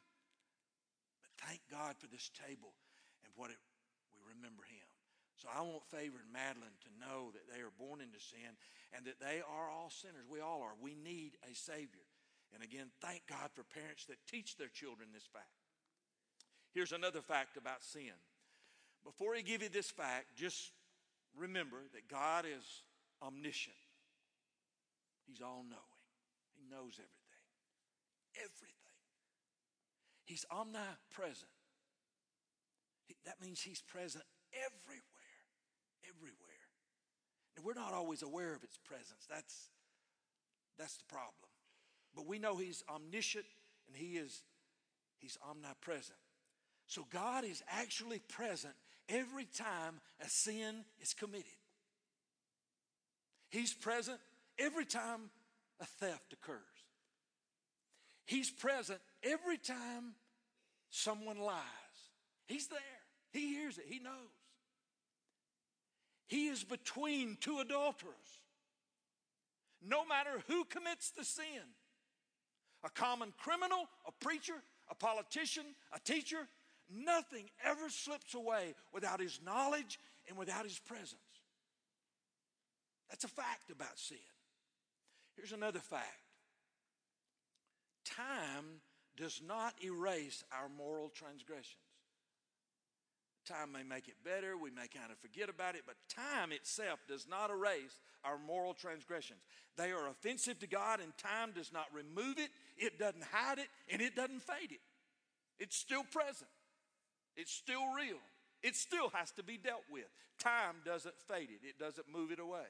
But 1.21 1.33
thank 1.45 1.61
God 1.71 1.97
for 1.99 2.07
this 2.09 2.31
table 2.33 2.73
and 3.25 3.33
what 3.37 3.51
it, 3.51 3.61
we 4.17 4.21
remember 4.33 4.65
Him. 4.65 4.76
So 5.37 5.49
I 5.53 5.61
want 5.61 5.85
Favor 5.93 6.17
and 6.17 6.33
Madeline 6.33 6.81
to 6.81 6.91
know 6.97 7.29
that 7.37 7.45
they 7.53 7.61
are 7.61 7.75
born 7.77 8.01
into 8.01 8.19
sin 8.19 8.57
and 8.97 9.05
that 9.05 9.21
they 9.21 9.45
are 9.45 9.69
all 9.69 9.93
sinners. 9.93 10.25
We 10.29 10.41
all 10.41 10.63
are. 10.65 10.73
We 10.81 10.97
need 10.97 11.37
a 11.45 11.55
Savior. 11.55 12.09
And 12.55 12.65
again, 12.65 12.89
thank 13.01 13.29
God 13.29 13.53
for 13.53 13.65
parents 13.65 14.07
that 14.07 14.17
teach 14.31 14.57
their 14.57 14.73
children 14.73 15.09
this 15.13 15.29
fact. 15.29 15.53
Here's 16.73 16.93
another 16.93 17.21
fact 17.21 17.57
about 17.57 17.83
sin. 17.83 18.17
Before 19.05 19.37
I 19.37 19.43
give 19.43 19.63
you 19.63 19.69
this 19.69 19.91
fact, 19.91 20.37
just 20.37 20.73
remember 21.37 21.79
that 21.93 22.09
God 22.09 22.45
is 22.45 22.83
omniscient. 23.23 23.77
He's 25.27 25.43
all 25.43 25.65
knowing. 25.69 26.03
He 26.57 26.65
knows 26.65 26.97
everything. 26.97 27.45
Everything. 28.37 28.77
He's 30.25 30.45
omnipresent. 30.51 31.51
That 33.25 33.41
means 33.41 33.61
He's 33.61 33.83
present 33.83 34.25
everywhere. 34.53 35.16
Everywhere. 36.15 36.37
Now, 37.57 37.63
we're 37.65 37.75
not 37.75 37.93
always 37.93 38.23
aware 38.23 38.55
of 38.55 38.63
His 38.63 38.79
presence. 38.85 39.27
That's, 39.29 39.71
that's 40.79 40.97
the 40.97 41.05
problem. 41.05 41.51
But 42.15 42.27
we 42.27 42.39
know 42.39 42.57
He's 42.57 42.85
omniscient 42.89 43.47
and 43.89 43.97
He 43.97 44.17
is 44.17 44.43
He's 45.19 45.39
omnipresent. 45.49 46.19
So 46.87 47.07
God 47.13 47.45
is 47.45 47.63
actually 47.71 48.21
present 48.21 48.75
every 49.09 49.47
time 49.47 50.01
a 50.21 50.29
sin 50.29 50.85
is 51.01 51.15
committed. 51.15 51.45
He's 53.51 53.73
present 53.73 54.19
every 54.59 54.85
time 54.85 55.31
a 55.81 55.85
theft 55.85 56.33
occurs. 56.33 56.59
He's 58.27 58.51
present 58.51 59.01
every 59.23 59.59
time 59.59 60.15
someone 60.91 61.39
lies. 61.39 61.63
He's 62.47 62.67
there. 62.69 62.81
He 63.33 63.55
hears 63.55 63.79
it. 63.79 63.85
He 63.89 63.99
knows. 63.99 64.13
He 66.27 66.49
is 66.49 66.65
between 66.65 67.37
two 67.41 67.61
adulterers. 67.61 68.41
No 69.87 70.05
matter 70.05 70.43
who 70.49 70.65
commits 70.65 71.11
the 71.11 71.25
sin 71.25 71.63
a 72.85 72.91
common 72.91 73.33
criminal, 73.37 73.89
a 74.07 74.13
preacher, 74.25 74.55
a 74.91 74.95
politician, 74.95 75.65
a 75.93 75.99
teacher 76.01 76.49
nothing 76.89 77.47
ever 77.65 77.89
slips 77.89 78.35
away 78.35 78.75
without 78.93 79.21
his 79.21 79.41
knowledge 79.45 79.99
and 80.29 80.37
without 80.37 80.65
his 80.65 80.79
presence. 80.79 81.21
That's 83.11 83.25
a 83.25 83.29
fact 83.29 83.71
about 83.71 83.99
sin. 83.99 84.19
Here's 85.37 85.53
another 85.53 85.81
fact 85.81 86.05
time 88.05 88.81
does 89.17 89.41
not 89.47 89.75
erase 89.85 90.45
our 90.53 90.69
moral 90.69 91.09
transgressions. 91.09 91.86
Time 93.47 93.71
may 93.73 93.85
make 93.85 94.09
it 94.09 94.17
better, 94.25 94.57
we 94.57 94.71
may 94.71 94.89
kind 94.89 95.13
of 95.13 95.19
forget 95.19 95.49
about 95.49 95.77
it, 95.77 95.83
but 95.87 95.95
time 96.09 96.51
itself 96.51 96.99
does 97.09 97.27
not 97.29 97.51
erase 97.51 98.01
our 98.25 98.39
moral 98.39 98.75
transgressions. 98.75 99.39
They 99.77 99.93
are 99.93 100.09
offensive 100.09 100.59
to 100.61 100.67
God, 100.67 100.99
and 101.01 101.17
time 101.17 101.53
does 101.55 101.73
not 101.73 101.87
remove 101.95 102.39
it, 102.39 102.51
it 102.77 102.99
doesn't 102.99 103.23
hide 103.33 103.59
it, 103.59 103.69
and 103.89 104.03
it 104.03 104.17
doesn't 104.17 104.43
fade 104.43 104.73
it. 104.73 104.81
It's 105.61 105.77
still 105.77 106.03
present, 106.03 106.51
it's 107.37 107.53
still 107.53 107.87
real, 107.95 108.19
it 108.63 108.75
still 108.75 109.11
has 109.11 109.31
to 109.33 109.45
be 109.45 109.57
dealt 109.57 109.85
with. 109.93 110.07
Time 110.41 110.77
doesn't 110.85 111.15
fade 111.29 111.49
it, 111.51 111.67
it 111.67 111.79
doesn't 111.79 112.07
move 112.13 112.33
it 112.33 112.41
away. 112.41 112.67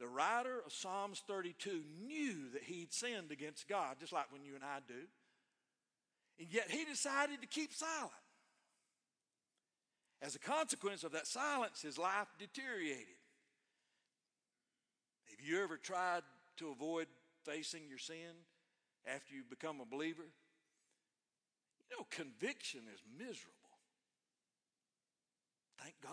The 0.00 0.08
writer 0.08 0.62
of 0.64 0.72
Psalms 0.72 1.22
32 1.28 1.82
knew 2.06 2.50
that 2.54 2.62
he'd 2.64 2.92
sinned 2.92 3.30
against 3.30 3.68
God, 3.68 3.96
just 4.00 4.12
like 4.12 4.32
when 4.32 4.44
you 4.44 4.54
and 4.54 4.64
I 4.64 4.78
do. 4.88 5.06
And 6.40 6.48
yet 6.50 6.70
he 6.70 6.84
decided 6.84 7.42
to 7.42 7.46
keep 7.46 7.72
silent. 7.72 8.10
As 10.22 10.36
a 10.36 10.38
consequence 10.38 11.02
of 11.02 11.12
that 11.12 11.26
silence, 11.26 11.82
his 11.82 11.98
life 11.98 12.28
deteriorated. 12.38 13.18
Have 15.30 15.40
you 15.44 15.60
ever 15.64 15.76
tried 15.76 16.22
to 16.58 16.70
avoid 16.70 17.08
facing 17.44 17.88
your 17.88 17.98
sin 17.98 18.46
after 19.04 19.34
you 19.34 19.42
become 19.50 19.80
a 19.80 19.84
believer? 19.84 20.22
You 20.22 21.96
know, 21.96 22.06
conviction 22.08 22.82
is 22.94 23.02
miserable. 23.18 23.50
Thank 25.82 25.96
God. 26.00 26.12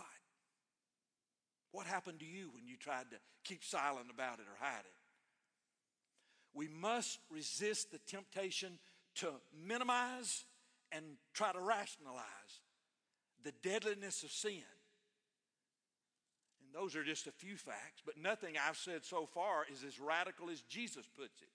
What 1.72 1.86
happened 1.86 2.20
to 2.22 2.26
you 2.26 2.50
when 2.56 2.66
you 2.66 2.78
tried 2.78 3.12
to 3.12 3.18
keep 3.44 3.64
silent 3.64 4.08
about 4.12 4.40
it 4.40 4.48
or 4.48 4.66
hide 4.66 4.80
it? 4.80 4.98
We 6.56 6.68
must 6.68 7.20
resist 7.30 7.92
the 7.92 8.00
temptation 8.08 8.80
to 9.18 9.34
minimize 9.68 10.46
and 10.92 11.06
try 11.36 11.52
to 11.52 11.60
rationalize 11.60 12.24
the 13.44 13.54
deadliness 13.64 14.24
of 14.24 14.32
sin. 14.32 14.64
And 16.62 16.74
those 16.74 16.96
are 16.96 17.04
just 17.04 17.28
a 17.28 17.32
few 17.32 17.56
facts, 17.56 18.02
but 18.06 18.18
nothing 18.18 18.56
I've 18.58 18.78
said 18.78 19.04
so 19.04 19.26
far 19.26 19.66
is 19.72 19.84
as 19.84 20.00
radical 20.00 20.50
as 20.50 20.62
Jesus 20.62 21.06
puts 21.18 21.42
it. 21.42 21.50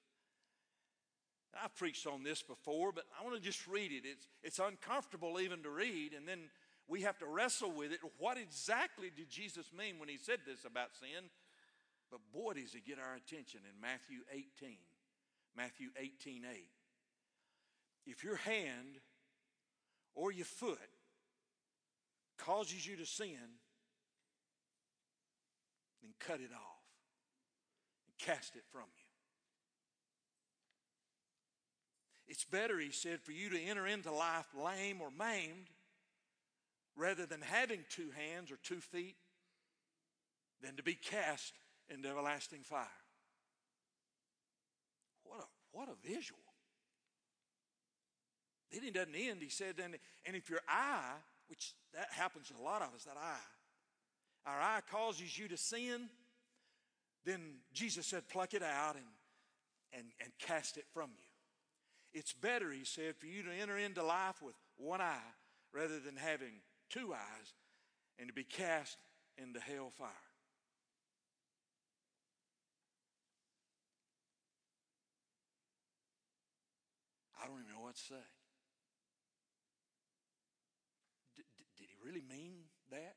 I've 1.63 1.75
preached 1.77 2.07
on 2.07 2.25
this 2.25 2.43
before, 2.43 2.91
but 2.91 3.05
I 3.19 3.23
want 3.23 3.37
to 3.37 3.43
just 3.43 3.67
read 3.69 3.93
it. 3.93 4.03
It's, 4.05 4.27
it's 4.43 4.59
uncomfortable 4.59 5.39
even 5.41 5.63
to 5.63 5.71
read, 5.71 6.13
and 6.13 6.27
then 6.27 6.51
we 6.89 7.03
have 7.03 7.19
to 7.19 7.27
wrestle 7.27 7.71
with 7.71 7.93
it. 7.93 8.01
What 8.19 8.37
exactly 8.39 9.11
did 9.15 9.31
Jesus 9.31 9.67
mean 9.77 9.99
when 9.99 10.09
he 10.09 10.19
said 10.19 10.41
this 10.47 10.65
about 10.65 10.95
sin? 10.99 11.31
But 12.11 12.21
boy, 12.33 12.55
does 12.55 12.73
he 12.73 12.81
get 12.81 12.99
our 12.99 13.15
attention 13.15 13.61
in 13.65 13.81
Matthew 13.81 14.21
18. 14.33 14.77
Matthew 15.57 15.89
18 15.97 16.45
8. 16.51 16.69
If 18.07 18.25
your 18.25 18.37
hand 18.37 18.99
or 20.15 20.31
your 20.31 20.45
foot 20.45 20.79
causes 22.39 22.87
you 22.87 22.97
to 22.97 23.07
sin, 23.07 23.59
then 26.03 26.13
cut 26.21 26.41
it 26.41 26.53
off 26.53 26.85
and 28.07 28.17
cast 28.19 28.57
it 28.57 28.65
from 28.71 28.83
you. 28.83 29.05
It's 32.27 32.45
better, 32.45 32.79
he 32.79 32.91
said, 32.91 33.21
for 33.21 33.33
you 33.33 33.51
to 33.51 33.61
enter 33.61 33.87
into 33.87 34.11
life 34.11 34.47
lame 34.55 35.01
or 35.01 35.11
maimed 35.11 35.69
rather 36.97 37.27
than 37.27 37.41
having 37.43 37.85
two 37.91 38.11
hands 38.17 38.51
or 38.51 38.57
two 38.63 38.81
feet 38.81 39.17
than 40.63 40.77
to 40.77 40.83
be 40.83 40.95
cast 40.95 41.53
into 41.89 42.09
everlasting 42.09 42.63
fire. 42.63 42.87
What 45.25 45.41
a, 45.41 45.45
what 45.73 45.89
a 45.89 46.09
visual. 46.09 46.41
Then 48.73 48.83
he 48.83 48.91
doesn't 48.91 49.15
end. 49.15 49.43
He 49.43 49.49
said, 49.49 49.75
and, 49.83 49.97
and 50.27 50.37
if 50.37 50.49
your 50.51 50.61
eye 50.69 51.13
which 51.49 51.75
that 51.95 52.09
happens 52.11 52.49
to 52.49 52.55
a 52.61 52.63
lot 52.63 52.83
of 52.83 52.89
us, 52.95 53.05
that 53.05 53.17
eye. 53.17 54.51
Our 54.51 54.61
eye 54.61 54.81
causes 54.91 55.39
you 55.39 55.49
to 55.49 55.57
sin, 55.57 56.09
then 57.25 57.41
Jesus 57.73 58.07
said, 58.07 58.29
pluck 58.29 58.53
it 58.55 58.63
out 58.63 58.97
and, 58.97 59.05
and, 59.93 60.05
and 60.23 60.33
cast 60.39 60.77
it 60.77 60.85
from 60.93 61.11
you. 61.17 62.19
It's 62.19 62.33
better, 62.33 62.71
he 62.71 62.85
said, 62.85 63.17
for 63.17 63.27
you 63.27 63.43
to 63.43 63.51
enter 63.53 63.77
into 63.77 64.03
life 64.03 64.43
with 64.43 64.55
one 64.77 65.01
eye 65.01 65.33
rather 65.73 65.99
than 65.99 66.17
having 66.17 66.61
two 66.91 67.13
eyes 67.13 67.55
and 68.19 68.29
to 68.29 68.35
be 68.35 68.45
cast 68.45 68.99
into 69.37 69.61
hell 69.61 69.91
fire. 69.97 70.09
I 77.43 77.47
don't 77.47 77.61
even 77.61 77.75
know 77.75 77.83
what 77.83 77.97
to 77.97 78.01
say. 78.01 78.34
Really 82.05 82.23
mean 82.29 82.65
that? 82.91 83.17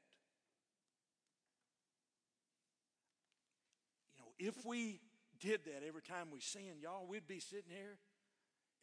You 4.15 4.23
know, 4.23 4.31
if 4.39 4.65
we 4.65 4.99
did 5.39 5.65
that 5.65 5.85
every 5.87 6.01
time 6.01 6.27
we 6.31 6.39
sin, 6.39 6.79
y'all, 6.81 7.05
we'd 7.07 7.27
be 7.27 7.39
sitting 7.39 7.69
here, 7.69 7.97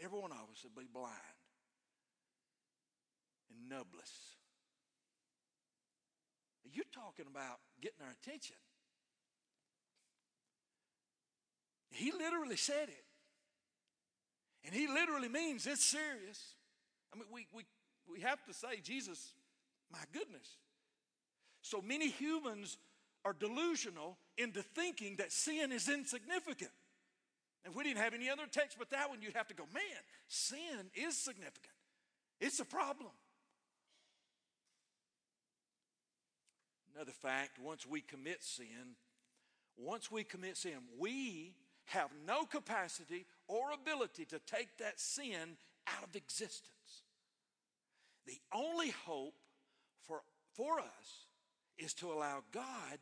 every 0.00 0.18
one 0.18 0.30
of 0.30 0.38
us 0.52 0.62
would 0.64 0.74
be 0.74 0.88
blind 0.92 1.10
and 3.50 3.70
nubless. 3.70 4.34
You're 6.72 6.84
talking 6.92 7.26
about 7.30 7.58
getting 7.80 8.00
our 8.04 8.12
attention. 8.22 8.56
He 11.90 12.10
literally 12.10 12.56
said 12.56 12.88
it. 12.88 13.04
And 14.64 14.74
he 14.74 14.88
literally 14.88 15.28
means 15.28 15.66
it's 15.66 15.84
serious. 15.84 16.54
I 17.12 17.16
mean, 17.16 17.26
we, 17.32 17.46
we, 17.54 17.64
we 18.10 18.20
have 18.22 18.42
to 18.46 18.54
say 18.54 18.80
Jesus 18.82 19.34
my 19.92 20.02
goodness. 20.12 20.56
So 21.62 21.80
many 21.80 22.10
humans 22.10 22.78
are 23.24 23.32
delusional 23.32 24.18
into 24.36 24.62
thinking 24.62 25.16
that 25.16 25.32
sin 25.32 25.72
is 25.72 25.88
insignificant. 25.88 26.70
If 27.64 27.74
we 27.74 27.84
didn't 27.84 28.00
have 28.00 28.12
any 28.12 28.28
other 28.28 28.44
text 28.50 28.76
but 28.78 28.90
that 28.90 29.08
one, 29.08 29.22
you'd 29.22 29.36
have 29.36 29.48
to 29.48 29.54
go, 29.54 29.64
man, 29.72 29.82
sin 30.28 30.90
is 30.94 31.16
significant. 31.16 31.72
It's 32.40 32.60
a 32.60 32.64
problem. 32.64 33.10
Another 36.94 37.12
fact 37.12 37.58
once 37.58 37.86
we 37.86 38.02
commit 38.02 38.42
sin, 38.42 38.96
once 39.76 40.10
we 40.10 40.22
commit 40.22 40.56
sin, 40.56 40.74
we 40.98 41.54
have 41.86 42.10
no 42.26 42.44
capacity 42.44 43.26
or 43.48 43.72
ability 43.72 44.24
to 44.26 44.38
take 44.38 44.76
that 44.78 45.00
sin 45.00 45.56
out 45.88 46.04
of 46.04 46.14
existence. 46.14 47.02
The 48.26 48.38
only 48.54 48.90
hope 48.90 49.34
for, 50.54 50.78
us 50.78 51.26
is 51.78 51.94
to 51.94 52.12
allow 52.12 52.42
God 52.52 52.98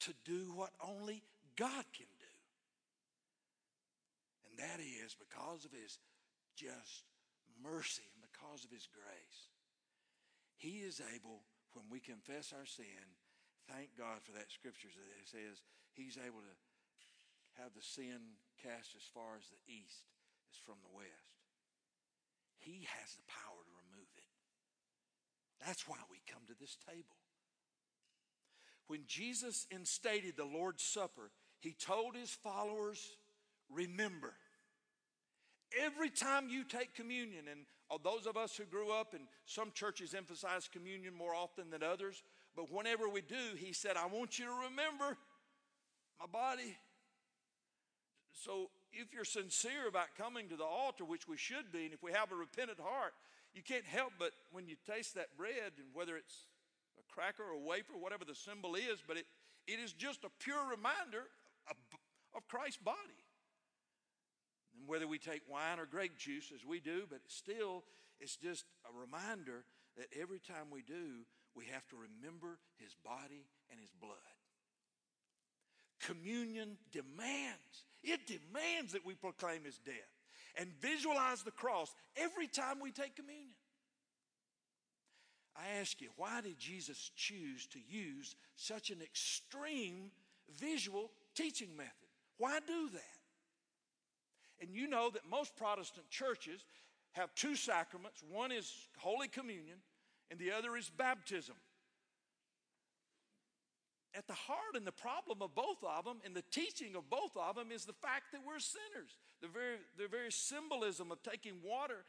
to 0.00 0.12
do 0.24 0.52
what 0.54 0.70
only 0.82 1.22
God 1.56 1.84
can 1.94 2.10
do. 2.18 2.34
And 4.50 4.58
that 4.58 4.80
is 4.80 5.16
because 5.16 5.64
of 5.64 5.72
his 5.72 5.98
just 6.56 7.04
mercy 7.62 8.04
and 8.12 8.22
because 8.24 8.64
of 8.64 8.70
his 8.70 8.88
grace. 8.90 9.40
He 10.56 10.84
is 10.84 11.00
able, 11.14 11.44
when 11.72 11.84
we 11.90 12.00
confess 12.00 12.52
our 12.52 12.66
sin, 12.66 13.04
thank 13.68 13.96
God 13.96 14.24
for 14.24 14.32
that 14.32 14.52
scripture 14.52 14.88
that 14.88 15.28
says 15.28 15.62
he's 15.92 16.16
able 16.16 16.40
to 16.40 16.56
have 17.60 17.72
the 17.72 17.84
sin 17.84 18.36
cast 18.60 18.96
as 18.96 19.04
far 19.12 19.36
as 19.36 19.48
the 19.48 19.62
east 19.68 20.08
is 20.52 20.60
from 20.64 20.80
the 20.84 20.96
west. 20.96 21.36
He 22.58 22.88
has 23.00 23.16
the 23.16 23.28
power. 23.28 23.65
That's 25.64 25.88
why 25.88 25.96
we 26.10 26.18
come 26.30 26.42
to 26.48 26.54
this 26.60 26.76
table. 26.88 27.16
When 28.88 29.00
Jesus 29.06 29.66
instated 29.70 30.36
the 30.36 30.44
Lord's 30.44 30.82
Supper, 30.82 31.30
he 31.60 31.72
told 31.72 32.14
his 32.14 32.30
followers, 32.30 33.16
Remember, 33.68 34.34
every 35.82 36.10
time 36.10 36.48
you 36.48 36.62
take 36.62 36.94
communion, 36.94 37.44
and 37.50 37.66
those 38.04 38.26
of 38.26 38.36
us 38.36 38.56
who 38.56 38.64
grew 38.64 38.92
up 38.92 39.14
in 39.14 39.20
some 39.44 39.72
churches 39.72 40.14
emphasize 40.14 40.68
communion 40.68 41.14
more 41.14 41.34
often 41.34 41.70
than 41.70 41.82
others, 41.82 42.22
but 42.54 42.72
whenever 42.72 43.08
we 43.08 43.22
do, 43.22 43.56
he 43.56 43.72
said, 43.72 43.96
I 43.96 44.06
want 44.06 44.38
you 44.38 44.44
to 44.44 44.68
remember 44.70 45.18
my 46.20 46.26
body. 46.26 46.76
So 48.32 48.70
if 48.92 49.12
you're 49.12 49.24
sincere 49.24 49.88
about 49.88 50.14
coming 50.16 50.48
to 50.48 50.56
the 50.56 50.64
altar, 50.64 51.04
which 51.04 51.26
we 51.26 51.36
should 51.36 51.72
be, 51.72 51.84
and 51.84 51.92
if 51.92 52.02
we 52.02 52.12
have 52.12 52.32
a 52.32 52.36
repentant 52.36 52.78
heart, 52.80 53.14
you 53.56 53.62
can't 53.62 53.86
help 53.86 54.12
but 54.18 54.32
when 54.52 54.68
you 54.68 54.76
taste 54.86 55.14
that 55.14 55.36
bread, 55.36 55.72
and 55.78 55.88
whether 55.94 56.16
it's 56.16 56.46
a 57.00 57.12
cracker 57.12 57.42
or 57.42 57.56
a 57.56 57.58
wafer, 57.58 57.96
whatever 57.98 58.24
the 58.24 58.34
symbol 58.34 58.74
is, 58.74 59.02
but 59.08 59.16
it, 59.16 59.24
it 59.66 59.80
is 59.80 59.92
just 59.94 60.24
a 60.24 60.30
pure 60.38 60.62
reminder 60.68 61.24
of, 61.68 61.76
of 62.36 62.46
Christ's 62.48 62.82
body. 62.84 63.24
And 64.78 64.86
whether 64.86 65.08
we 65.08 65.18
take 65.18 65.40
wine 65.48 65.80
or 65.80 65.86
grape 65.86 66.18
juice 66.18 66.52
as 66.54 66.66
we 66.66 66.80
do, 66.80 67.04
but 67.08 67.20
still, 67.28 67.82
it's 68.20 68.36
just 68.36 68.66
a 68.84 68.92
reminder 68.92 69.64
that 69.96 70.08
every 70.20 70.38
time 70.38 70.68
we 70.70 70.82
do, 70.82 71.24
we 71.56 71.64
have 71.72 71.88
to 71.88 71.96
remember 71.96 72.58
his 72.76 72.94
body 73.02 73.48
and 73.70 73.80
his 73.80 73.90
blood. 73.90 74.12
Communion 76.00 76.76
demands, 76.92 77.88
it 78.04 78.20
demands 78.26 78.92
that 78.92 79.06
we 79.06 79.14
proclaim 79.14 79.64
his 79.64 79.78
death 79.78 80.15
and 80.56 80.68
visualize 80.80 81.42
the 81.42 81.50
cross 81.50 81.94
every 82.16 82.46
time 82.46 82.80
we 82.80 82.90
take 82.90 83.16
communion. 83.16 83.54
I 85.56 85.80
ask 85.80 86.00
you, 86.00 86.10
why 86.16 86.40
did 86.42 86.58
Jesus 86.58 87.10
choose 87.16 87.66
to 87.68 87.78
use 87.88 88.36
such 88.56 88.90
an 88.90 89.00
extreme 89.02 90.10
visual 90.58 91.10
teaching 91.34 91.76
method? 91.76 91.92
Why 92.38 92.58
do 92.66 92.90
that? 92.92 93.00
And 94.60 94.74
you 94.74 94.88
know 94.88 95.10
that 95.10 95.28
most 95.28 95.56
Protestant 95.56 96.08
churches 96.10 96.64
have 97.12 97.34
two 97.34 97.56
sacraments 97.56 98.22
one 98.30 98.52
is 98.52 98.70
Holy 98.98 99.28
Communion, 99.28 99.78
and 100.30 100.38
the 100.38 100.52
other 100.52 100.76
is 100.76 100.90
baptism 100.90 101.54
at 104.16 104.26
the 104.26 104.34
heart 104.34 104.74
and 104.74 104.86
the 104.86 104.92
problem 104.92 105.42
of 105.42 105.54
both 105.54 105.84
of 105.84 106.04
them 106.04 106.18
and 106.24 106.34
the 106.34 106.44
teaching 106.50 106.96
of 106.96 107.08
both 107.10 107.36
of 107.36 107.56
them 107.56 107.70
is 107.70 107.84
the 107.84 107.92
fact 107.92 108.32
that 108.32 108.40
we're 108.46 108.58
sinners. 108.58 109.18
The 109.42 109.48
very, 109.48 109.76
the 109.98 110.08
very 110.08 110.32
symbolism 110.32 111.12
of 111.12 111.22
taking 111.22 111.60
water 111.62 112.04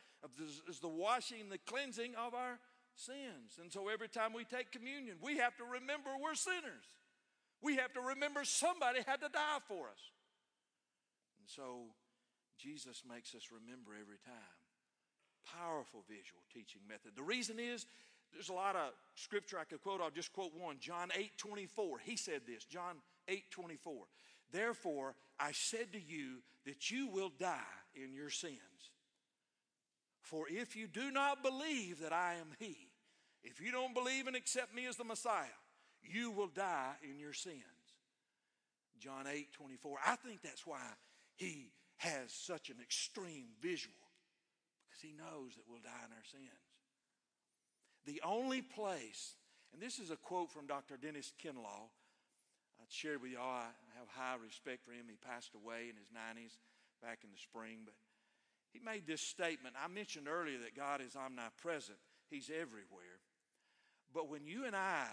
is 0.70 0.80
the 0.80 0.88
washing 0.88 1.50
the 1.50 1.58
cleansing 1.58 2.16
of 2.16 2.34
our 2.34 2.60
sins. 2.96 3.60
And 3.62 3.72
so 3.72 3.90
every 3.90 4.08
time 4.08 4.32
we 4.34 4.46
take 4.46 4.72
communion, 4.72 5.18
we 5.22 5.38
have 5.38 5.56
to 5.58 5.64
remember 5.64 6.10
we're 6.22 6.36
sinners. 6.36 6.88
We 7.62 7.76
have 7.76 7.94
to 7.94 8.02
remember 8.02 8.46
somebody 8.46 9.00
had 9.06 9.22
to 9.22 9.30
die 9.30 9.60
for 9.68 9.88
us. 9.90 10.02
And 11.40 11.48
so 11.50 11.92
Jesus 12.58 13.04
makes 13.08 13.36
us 13.36 13.50
remember 13.52 13.92
every 13.94 14.20
time. 14.24 14.58
Powerful 15.46 16.04
visual 16.08 16.44
teaching 16.54 16.82
method. 16.88 17.16
The 17.16 17.24
reason 17.24 17.60
is 17.60 17.86
there's 18.34 18.50
a 18.50 18.54
lot 18.54 18.76
of 18.76 18.92
scripture 19.16 19.58
I 19.58 19.64
could 19.64 19.82
quote. 19.82 20.02
I'll 20.02 20.10
just 20.10 20.34
quote 20.34 20.52
one. 20.56 20.78
John 20.80 21.10
8 21.16 21.38
24. 21.38 22.00
He 22.00 22.16
said 22.16 22.42
this. 22.48 22.66
John 22.66 22.98
8 23.28 23.44
24. 23.52 24.06
Therefore, 24.52 25.16
I 25.40 25.52
said 25.52 25.94
to 25.94 26.00
you 26.02 26.38
that 26.66 26.90
you 26.90 27.08
will 27.08 27.32
die 27.40 27.58
in 27.96 28.14
your 28.14 28.30
sins. 28.30 28.58
For 30.22 30.46
if 30.50 30.76
you 30.76 30.88
do 30.88 31.12
not 31.12 31.42
believe 31.42 32.02
that 32.02 32.14
I 32.14 32.36
am 32.36 32.48
He, 32.60 32.78
if 33.44 33.62
you 33.62 33.72
don't 33.72 33.94
believe 33.94 34.28
and 34.28 34.36
accept 34.36 34.76
me 34.76 34.86
as 34.86 34.98
the 34.98 35.04
Messiah, 35.04 35.46
you 36.04 36.32
will 36.32 36.48
die 36.48 36.94
in 37.10 37.20
your 37.20 37.34
sins. 37.34 37.64
John 39.00 39.26
8 39.32 39.54
24. 39.54 39.98
I 40.06 40.16
think 40.18 40.42
that's 40.42 40.66
why 40.66 40.82
He 41.36 41.72
has 41.98 42.32
such 42.32 42.70
an 42.70 42.78
extreme 42.82 43.48
visual, 43.62 43.96
because 44.88 45.02
He 45.02 45.14
knows 45.14 45.56
that 45.56 45.64
we'll 45.68 45.82
die 45.82 46.06
in 46.06 46.12
our 46.12 46.26
sins. 46.30 46.67
The 48.08 48.22
only 48.24 48.62
place, 48.62 49.36
and 49.74 49.82
this 49.82 50.00
is 50.00 50.12
a 50.12 50.16
quote 50.16 50.50
from 50.50 50.66
Dr. 50.66 50.96
Dennis 50.96 51.34
Kinlaw. 51.44 51.92
I 52.80 52.86
shared 52.88 53.22
with 53.22 53.32
y'all, 53.32 53.44
I 53.44 54.00
have 54.00 54.08
high 54.08 54.42
respect 54.42 54.86
for 54.86 54.92
him. 54.92 55.06
He 55.10 55.18
passed 55.18 55.54
away 55.54 55.92
in 55.92 56.00
his 56.00 56.08
90s 56.16 56.56
back 57.04 57.20
in 57.24 57.30
the 57.30 57.38
spring, 57.38 57.80
but 57.84 57.94
he 58.72 58.80
made 58.80 59.06
this 59.06 59.22
statement. 59.22 59.76
I 59.76 59.88
mentioned 59.88 60.28
earlier 60.28 60.58
that 60.60 60.76
God 60.76 61.02
is 61.02 61.16
omnipresent, 61.16 61.98
He's 62.30 62.50
everywhere. 62.50 63.20
But 64.14 64.30
when 64.30 64.46
you 64.46 64.66
and 64.66 64.76
I, 64.76 65.08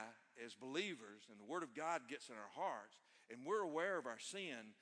as 0.44 0.54
believers, 0.54 1.26
and 1.30 1.38
the 1.38 1.50
Word 1.50 1.62
of 1.62 1.74
God 1.74 2.02
gets 2.08 2.28
in 2.28 2.34
our 2.34 2.54
hearts, 2.54 2.96
and 3.30 3.46
we're 3.46 3.62
aware 3.62 3.98
of 3.98 4.06
our 4.06 4.18
sin, 4.18 4.74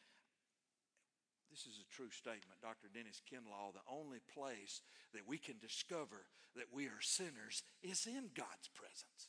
this 1.53 1.69
is 1.69 1.85
a 1.85 1.95
true 1.95 2.09
statement, 2.09 2.65
Dr. 2.65 2.88
Dennis 2.88 3.21
Kinlaw. 3.29 3.77
The 3.77 3.85
only 3.85 4.25
place 4.33 4.81
that 5.12 5.29
we 5.29 5.37
can 5.37 5.61
discover 5.61 6.25
that 6.57 6.73
we 6.73 6.88
are 6.88 7.05
sinners 7.05 7.62
is 7.85 8.09
in 8.09 8.33
God's 8.33 8.73
presence. 8.73 9.29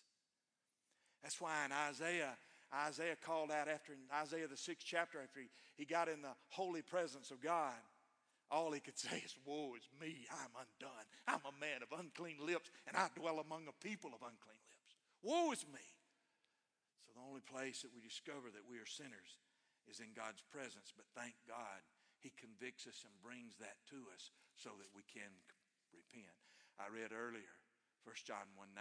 That's 1.21 1.39
why 1.43 1.67
in 1.67 1.75
Isaiah, 1.75 2.39
Isaiah 2.71 3.19
called 3.19 3.51
out 3.51 3.67
after 3.67 3.91
in 3.91 4.07
Isaiah 4.15 4.47
the 4.47 4.55
sixth 4.55 4.87
chapter, 4.87 5.19
after 5.19 5.43
he, 5.43 5.51
he 5.75 5.83
got 5.83 6.07
in 6.07 6.23
the 6.23 6.35
holy 6.47 6.81
presence 6.81 7.29
of 7.29 7.43
God, 7.43 7.75
all 8.49 8.71
he 8.71 8.79
could 8.79 8.97
say 8.99 9.19
is, 9.19 9.35
Woe 9.43 9.75
is 9.75 9.87
me, 9.99 10.23
I'm 10.31 10.55
undone. 10.55 11.07
I'm 11.27 11.43
a 11.43 11.59
man 11.59 11.83
of 11.83 11.91
unclean 11.91 12.39
lips, 12.39 12.71
and 12.87 12.95
I 12.95 13.11
dwell 13.19 13.43
among 13.43 13.67
a 13.67 13.83
people 13.83 14.15
of 14.15 14.23
unclean 14.23 14.63
lips. 14.71 14.95
Woe 15.21 15.51
is 15.51 15.67
me. 15.67 15.87
So 17.03 17.11
the 17.19 17.27
only 17.27 17.43
place 17.43 17.83
that 17.83 17.91
we 17.91 17.99
discover 17.99 18.47
that 18.47 18.63
we 18.63 18.79
are 18.79 18.87
sinners 18.87 19.43
is 19.91 19.99
in 19.99 20.15
God's 20.15 20.43
presence. 20.47 20.95
But 20.95 21.07
thank 21.15 21.35
God 21.47 21.83
he 22.23 22.31
convicts 22.39 22.87
us 22.87 23.03
and 23.03 23.11
brings 23.19 23.59
that 23.59 23.83
to 23.91 24.07
us 24.15 24.31
so 24.55 24.71
that 24.79 24.95
we 24.95 25.03
can 25.03 25.27
repent. 25.91 26.31
I 26.79 26.87
read 26.87 27.11
earlier, 27.11 27.59
1 28.07 28.15
John 28.23 28.47
1 28.55 28.71
9, 28.71 28.79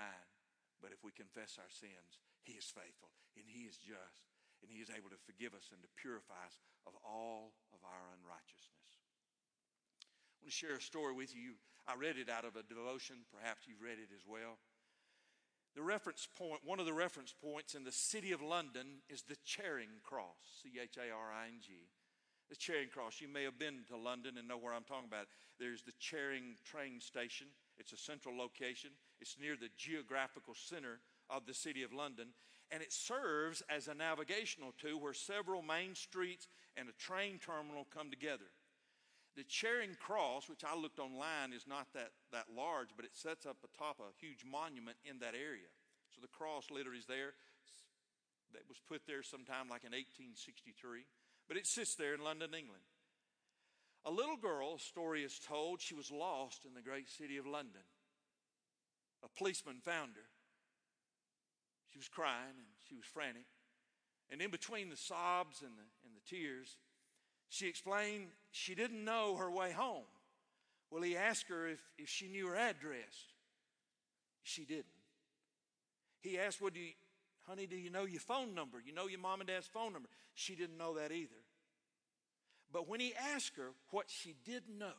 but 0.79 0.95
if 0.95 1.03
we 1.03 1.11
confess 1.11 1.59
our 1.59 1.69
sins, 1.69 2.23
He 2.47 2.55
is 2.55 2.71
faithful 2.71 3.11
and 3.35 3.43
He 3.51 3.67
is 3.67 3.83
just 3.83 4.31
and 4.63 4.71
He 4.71 4.79
is 4.79 4.95
able 4.95 5.11
to 5.11 5.19
forgive 5.27 5.59
us 5.59 5.75
and 5.75 5.83
to 5.83 5.91
purify 5.99 6.39
us 6.47 6.63
of 6.87 6.95
all 7.03 7.59
of 7.75 7.83
our 7.83 8.15
unrighteousness. 8.15 9.03
I 10.39 10.47
want 10.47 10.55
to 10.55 10.55
share 10.55 10.79
a 10.79 10.83
story 10.83 11.11
with 11.11 11.35
you. 11.35 11.59
I 11.91 11.99
read 11.99 12.23
it 12.23 12.31
out 12.31 12.47
of 12.47 12.55
a 12.55 12.63
devotion. 12.63 13.27
Perhaps 13.35 13.67
you've 13.67 13.83
read 13.83 13.99
it 13.99 14.15
as 14.15 14.23
well. 14.23 14.63
The 15.75 15.83
reference 15.83 16.31
point, 16.31 16.63
one 16.63 16.79
of 16.79 16.87
the 16.87 16.95
reference 16.95 17.35
points 17.35 17.75
in 17.75 17.83
the 17.83 17.91
city 17.91 18.31
of 18.31 18.39
London 18.39 19.03
is 19.11 19.27
the 19.27 19.41
Charing 19.43 19.99
Cross, 20.07 20.63
C 20.63 20.79
H 20.79 20.95
A 20.95 21.11
R 21.11 21.35
I 21.35 21.51
N 21.51 21.59
G 21.59 21.91
the 22.53 22.61
Charing 22.61 22.93
Cross. 22.93 23.23
You 23.25 23.33
may 23.33 23.45
have 23.45 23.59
been 23.59 23.81
to 23.89 23.97
London 23.97 24.37
and 24.37 24.47
know 24.47 24.61
where 24.61 24.77
I'm 24.77 24.85
talking 24.85 25.09
about. 25.09 25.25
There's 25.59 25.81
the 25.81 25.97
Charing 25.99 26.61
train 26.69 27.01
station. 27.01 27.47
It's 27.79 27.95
a 27.95 27.97
central 27.97 28.37
location. 28.37 28.91
It's 29.25 29.41
near 29.41 29.57
the 29.57 29.73
geographical 29.79 30.53
center 30.53 31.01
of 31.33 31.47
the 31.49 31.57
city 31.57 31.83
of 31.83 31.97
London. 31.97 32.37
And 32.69 32.83
it 32.83 32.93
serves 32.93 33.63
as 33.73 33.89
a 33.89 33.97
navigational 33.97 34.77
tool 34.77 35.01
where 35.01 35.17
several 35.17 35.63
main 35.63 35.95
streets 35.95 36.47
and 36.77 36.93
a 36.93 37.01
train 37.01 37.41
terminal 37.41 37.89
come 37.89 38.11
together. 38.11 38.53
The 39.33 39.49
Charing 39.49 39.97
Cross, 39.97 40.51
which 40.53 40.61
I 40.61 40.77
looked 40.77 41.01
online, 41.01 41.57
is 41.57 41.65
not 41.65 41.89
that, 41.95 42.13
that 42.37 42.53
large, 42.55 42.93
but 42.95 43.07
it 43.07 43.17
sets 43.17 43.47
up 43.47 43.65
atop 43.65 43.97
a 43.97 44.13
huge 44.21 44.45
monument 44.45 44.99
in 45.09 45.21
that 45.21 45.33
area. 45.33 45.73
So 46.13 46.21
the 46.21 46.29
cross 46.29 46.69
literally 46.69 47.01
is 47.01 47.09
there. 47.09 47.33
That 48.53 48.69
was 48.69 48.77
put 48.87 49.09
there 49.09 49.23
sometime 49.23 49.73
like 49.73 49.89
in 49.89 49.97
1863 49.97 51.09
but 51.53 51.59
it 51.59 51.67
sits 51.67 51.97
there 51.97 52.15
in 52.15 52.25
London, 52.25 52.55
England. 52.59 52.81
A 54.07 54.11
little 54.11 54.39
girl, 54.39 54.79
story 54.79 55.23
is 55.23 55.39
told, 55.39 55.83
she 55.83 55.95
was 55.95 56.11
lost 56.11 56.65
in 56.65 56.73
the 56.73 56.81
great 56.81 57.11
city 57.11 57.37
of 57.37 57.47
London. 57.47 57.83
A 59.23 59.29
policeman 59.37 59.77
found 59.85 60.13
her. 60.15 60.31
She 61.91 61.99
was 61.99 62.09
crying 62.09 62.57
and 62.57 62.67
she 62.89 62.95
was 62.95 63.05
frantic. 63.05 63.45
And 64.31 64.41
in 64.41 64.51
between 64.51 64.89
the 64.89 64.97
sobs 64.97 65.61
and 65.61 65.73
the, 65.73 65.85
and 66.07 66.15
the 66.17 66.25
tears, 66.27 66.79
she 67.51 67.69
explained 67.69 68.29
she 68.51 68.75
didn't 68.75 69.05
know 69.05 69.37
her 69.37 69.51
way 69.51 69.73
home. 69.73 70.09
Well, 70.91 71.03
he 71.03 71.19
asked 71.19 71.51
her 71.51 71.69
if, 71.69 71.83
if 71.99 72.09
she 72.09 72.29
knew 72.29 72.47
her 72.47 72.57
address. 72.57 73.27
She 74.43 74.65
didn't. 74.65 74.87
He 76.23 76.39
asked, 76.39 76.63
well, 76.63 76.71
do 76.73 76.81
you, 76.81 76.93
Honey, 77.49 77.67
do 77.67 77.77
you 77.77 77.91
know 77.91 78.05
your 78.05 78.21
phone 78.21 78.55
number? 78.55 78.79
You 78.85 78.93
know 78.93 79.09
your 79.09 79.19
mom 79.19 79.41
and 79.41 79.49
dad's 79.49 79.67
phone 79.67 79.93
number. 79.93 80.09
She 80.35 80.55
didn't 80.55 80.79
know 80.79 80.95
that 80.95 81.11
either. 81.13 81.31
But 82.73 82.89
when 82.89 83.01
he 83.01 83.13
asked 83.35 83.57
her 83.57 83.71
what 83.91 84.07
she 84.09 84.35
did 84.45 84.63
know, 84.79 84.93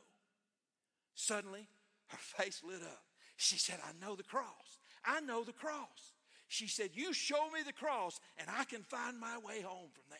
suddenly 1.16 1.68
her 2.08 2.18
face 2.20 2.62
lit 2.64 2.82
up. 2.82 3.04
She 3.36 3.58
said, 3.58 3.80
I 3.84 4.06
know 4.06 4.16
the 4.16 4.24
cross. 4.24 4.80
I 5.06 5.22
know 5.22 5.44
the 5.44 5.54
cross. 5.54 6.14
She 6.48 6.68
said, 6.68 6.92
You 6.94 7.14
show 7.14 7.50
me 7.50 7.62
the 7.66 7.74
cross, 7.74 8.20
and 8.38 8.48
I 8.50 8.64
can 8.66 8.84
find 8.84 9.20
my 9.20 9.38
way 9.38 9.62
home 9.62 9.90
from 9.92 10.04
there. 10.10 10.20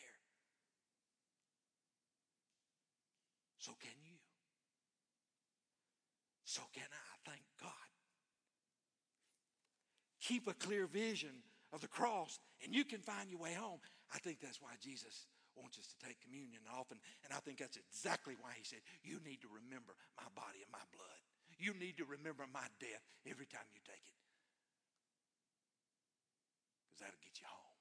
So 3.58 3.72
can 3.80 3.92
you. 4.04 4.16
So 6.44 6.62
can 6.74 6.82
I. 6.82 7.30
Thank 7.30 7.42
God. 7.62 7.70
Keep 10.20 10.48
a 10.48 10.54
clear 10.54 10.86
vision 10.86 11.30
of 11.74 11.82
the 11.82 11.90
cross, 11.90 12.38
and 12.62 12.70
you 12.70 12.86
can 12.86 13.02
find 13.02 13.26
your 13.26 13.42
way 13.42 13.52
home. 13.52 13.82
I 14.14 14.22
think 14.22 14.38
that's 14.38 14.62
why 14.62 14.78
Jesus 14.78 15.26
wants 15.58 15.74
us 15.74 15.90
to 15.90 15.98
take 15.98 16.22
communion 16.22 16.62
often. 16.70 17.02
And 17.26 17.34
I 17.34 17.42
think 17.42 17.58
that's 17.58 17.74
exactly 17.74 18.38
why 18.38 18.54
he 18.54 18.62
said, 18.62 18.78
You 19.02 19.18
need 19.26 19.42
to 19.42 19.50
remember 19.50 19.98
my 20.14 20.30
body 20.38 20.62
and 20.62 20.70
my 20.70 20.86
blood. 20.94 21.20
You 21.58 21.74
need 21.74 21.98
to 21.98 22.06
remember 22.06 22.46
my 22.46 22.66
death 22.78 23.02
every 23.26 23.50
time 23.50 23.66
you 23.74 23.82
take 23.82 24.06
it. 24.06 24.18
Because 26.86 27.02
that'll 27.02 27.22
get 27.26 27.42
you 27.42 27.46
home. 27.50 27.78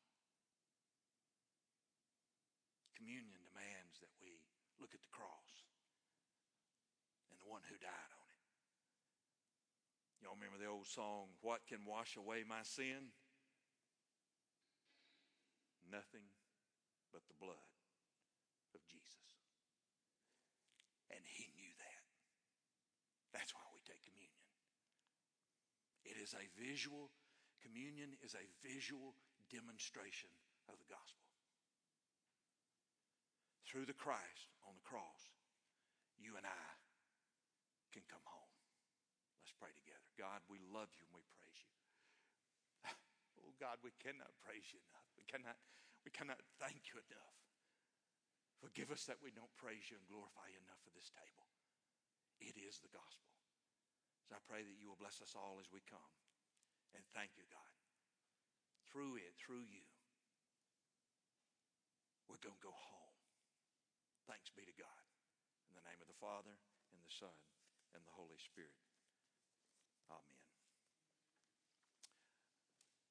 Communion 2.97 3.37
demands 3.45 4.01
that 4.01 4.13
we 4.21 4.41
look 4.81 4.93
at 4.93 5.01
the 5.05 5.13
cross 5.13 5.69
and 7.29 7.37
the 7.37 7.49
one 7.49 7.61
who 7.69 7.77
died 7.77 8.09
on 8.13 8.25
it. 8.29 8.41
Y'all 10.21 10.37
remember 10.37 10.61
the 10.61 10.69
old 10.69 10.87
song, 10.87 11.33
What 11.41 11.65
Can 11.67 11.83
Wash 11.85 12.15
Away 12.15 12.45
My 12.47 12.63
Sin? 12.63 13.11
Nothing 15.93 16.25
but 17.13 17.21
the 17.29 17.37
blood 17.37 17.69
of 18.73 18.81
Jesus. 18.89 19.29
And 21.13 21.21
he 21.21 21.53
knew 21.53 21.69
that. 21.77 22.03
That's 23.29 23.53
why 23.53 23.61
we 23.69 23.85
take 23.85 24.01
communion. 24.01 24.41
It 26.01 26.17
is 26.17 26.33
a 26.33 26.49
visual, 26.57 27.13
communion 27.61 28.17
is 28.25 28.33
a 28.33 28.49
visual 28.65 29.13
demonstration 29.53 30.33
of 30.65 30.81
the 30.81 30.89
gospel. 30.89 31.29
Through 33.69 33.85
the 33.85 33.93
Christ 33.93 34.49
on 34.65 34.73
the 34.73 34.89
cross, 34.89 35.29
you 36.17 36.33
and 36.41 36.45
I 36.49 36.69
can 37.93 38.01
come 38.09 38.25
home. 38.25 38.53
Let's 39.45 39.53
pray 39.61 39.73
together. 39.77 40.09
God, 40.17 40.41
we 40.49 40.57
love 40.73 40.89
you 40.97 41.05
and 41.05 41.13
we. 41.13 41.21
Oh 41.21 41.42
God, 43.63 43.79
we 43.79 43.95
cannot 44.03 44.27
praise 44.43 44.75
you 44.75 44.83
enough. 44.91 45.07
We 45.15 45.23
cannot 45.23 45.55
we 46.03 46.11
cannot 46.11 46.43
thank 46.59 46.91
you 46.91 46.99
enough. 46.99 47.39
Forgive 48.59 48.91
us 48.91 49.07
that 49.07 49.23
we 49.23 49.31
don't 49.31 49.55
praise 49.55 49.87
you 49.87 49.95
and 49.95 50.03
glorify 50.03 50.51
you 50.51 50.59
enough 50.67 50.83
for 50.83 50.91
this 50.91 51.07
table. 51.15 51.47
It 52.43 52.59
is 52.59 52.83
the 52.83 52.91
gospel. 52.91 53.31
So 54.27 54.35
I 54.35 54.43
pray 54.43 54.67
that 54.67 54.79
you 54.83 54.91
will 54.91 54.99
bless 54.99 55.23
us 55.23 55.31
all 55.31 55.63
as 55.63 55.71
we 55.71 55.79
come. 55.87 56.11
And 56.91 57.07
thank 57.15 57.39
you, 57.39 57.47
God. 57.47 57.71
Through 58.91 59.23
it, 59.23 59.31
through 59.39 59.63
you, 59.63 59.87
we're 62.27 62.43
going 62.43 62.59
to 62.59 62.67
go 62.67 62.75
home. 62.75 63.15
Thanks 64.27 64.51
be 64.51 64.67
to 64.67 64.75
God. 64.75 65.03
In 65.71 65.75
the 65.79 65.87
name 65.87 66.03
of 66.03 66.11
the 66.11 66.19
Father, 66.19 66.55
and 66.91 66.99
the 66.99 67.11
Son, 67.11 67.35
and 67.95 68.03
the 68.03 68.15
Holy 68.15 68.39
Spirit. 68.39 68.82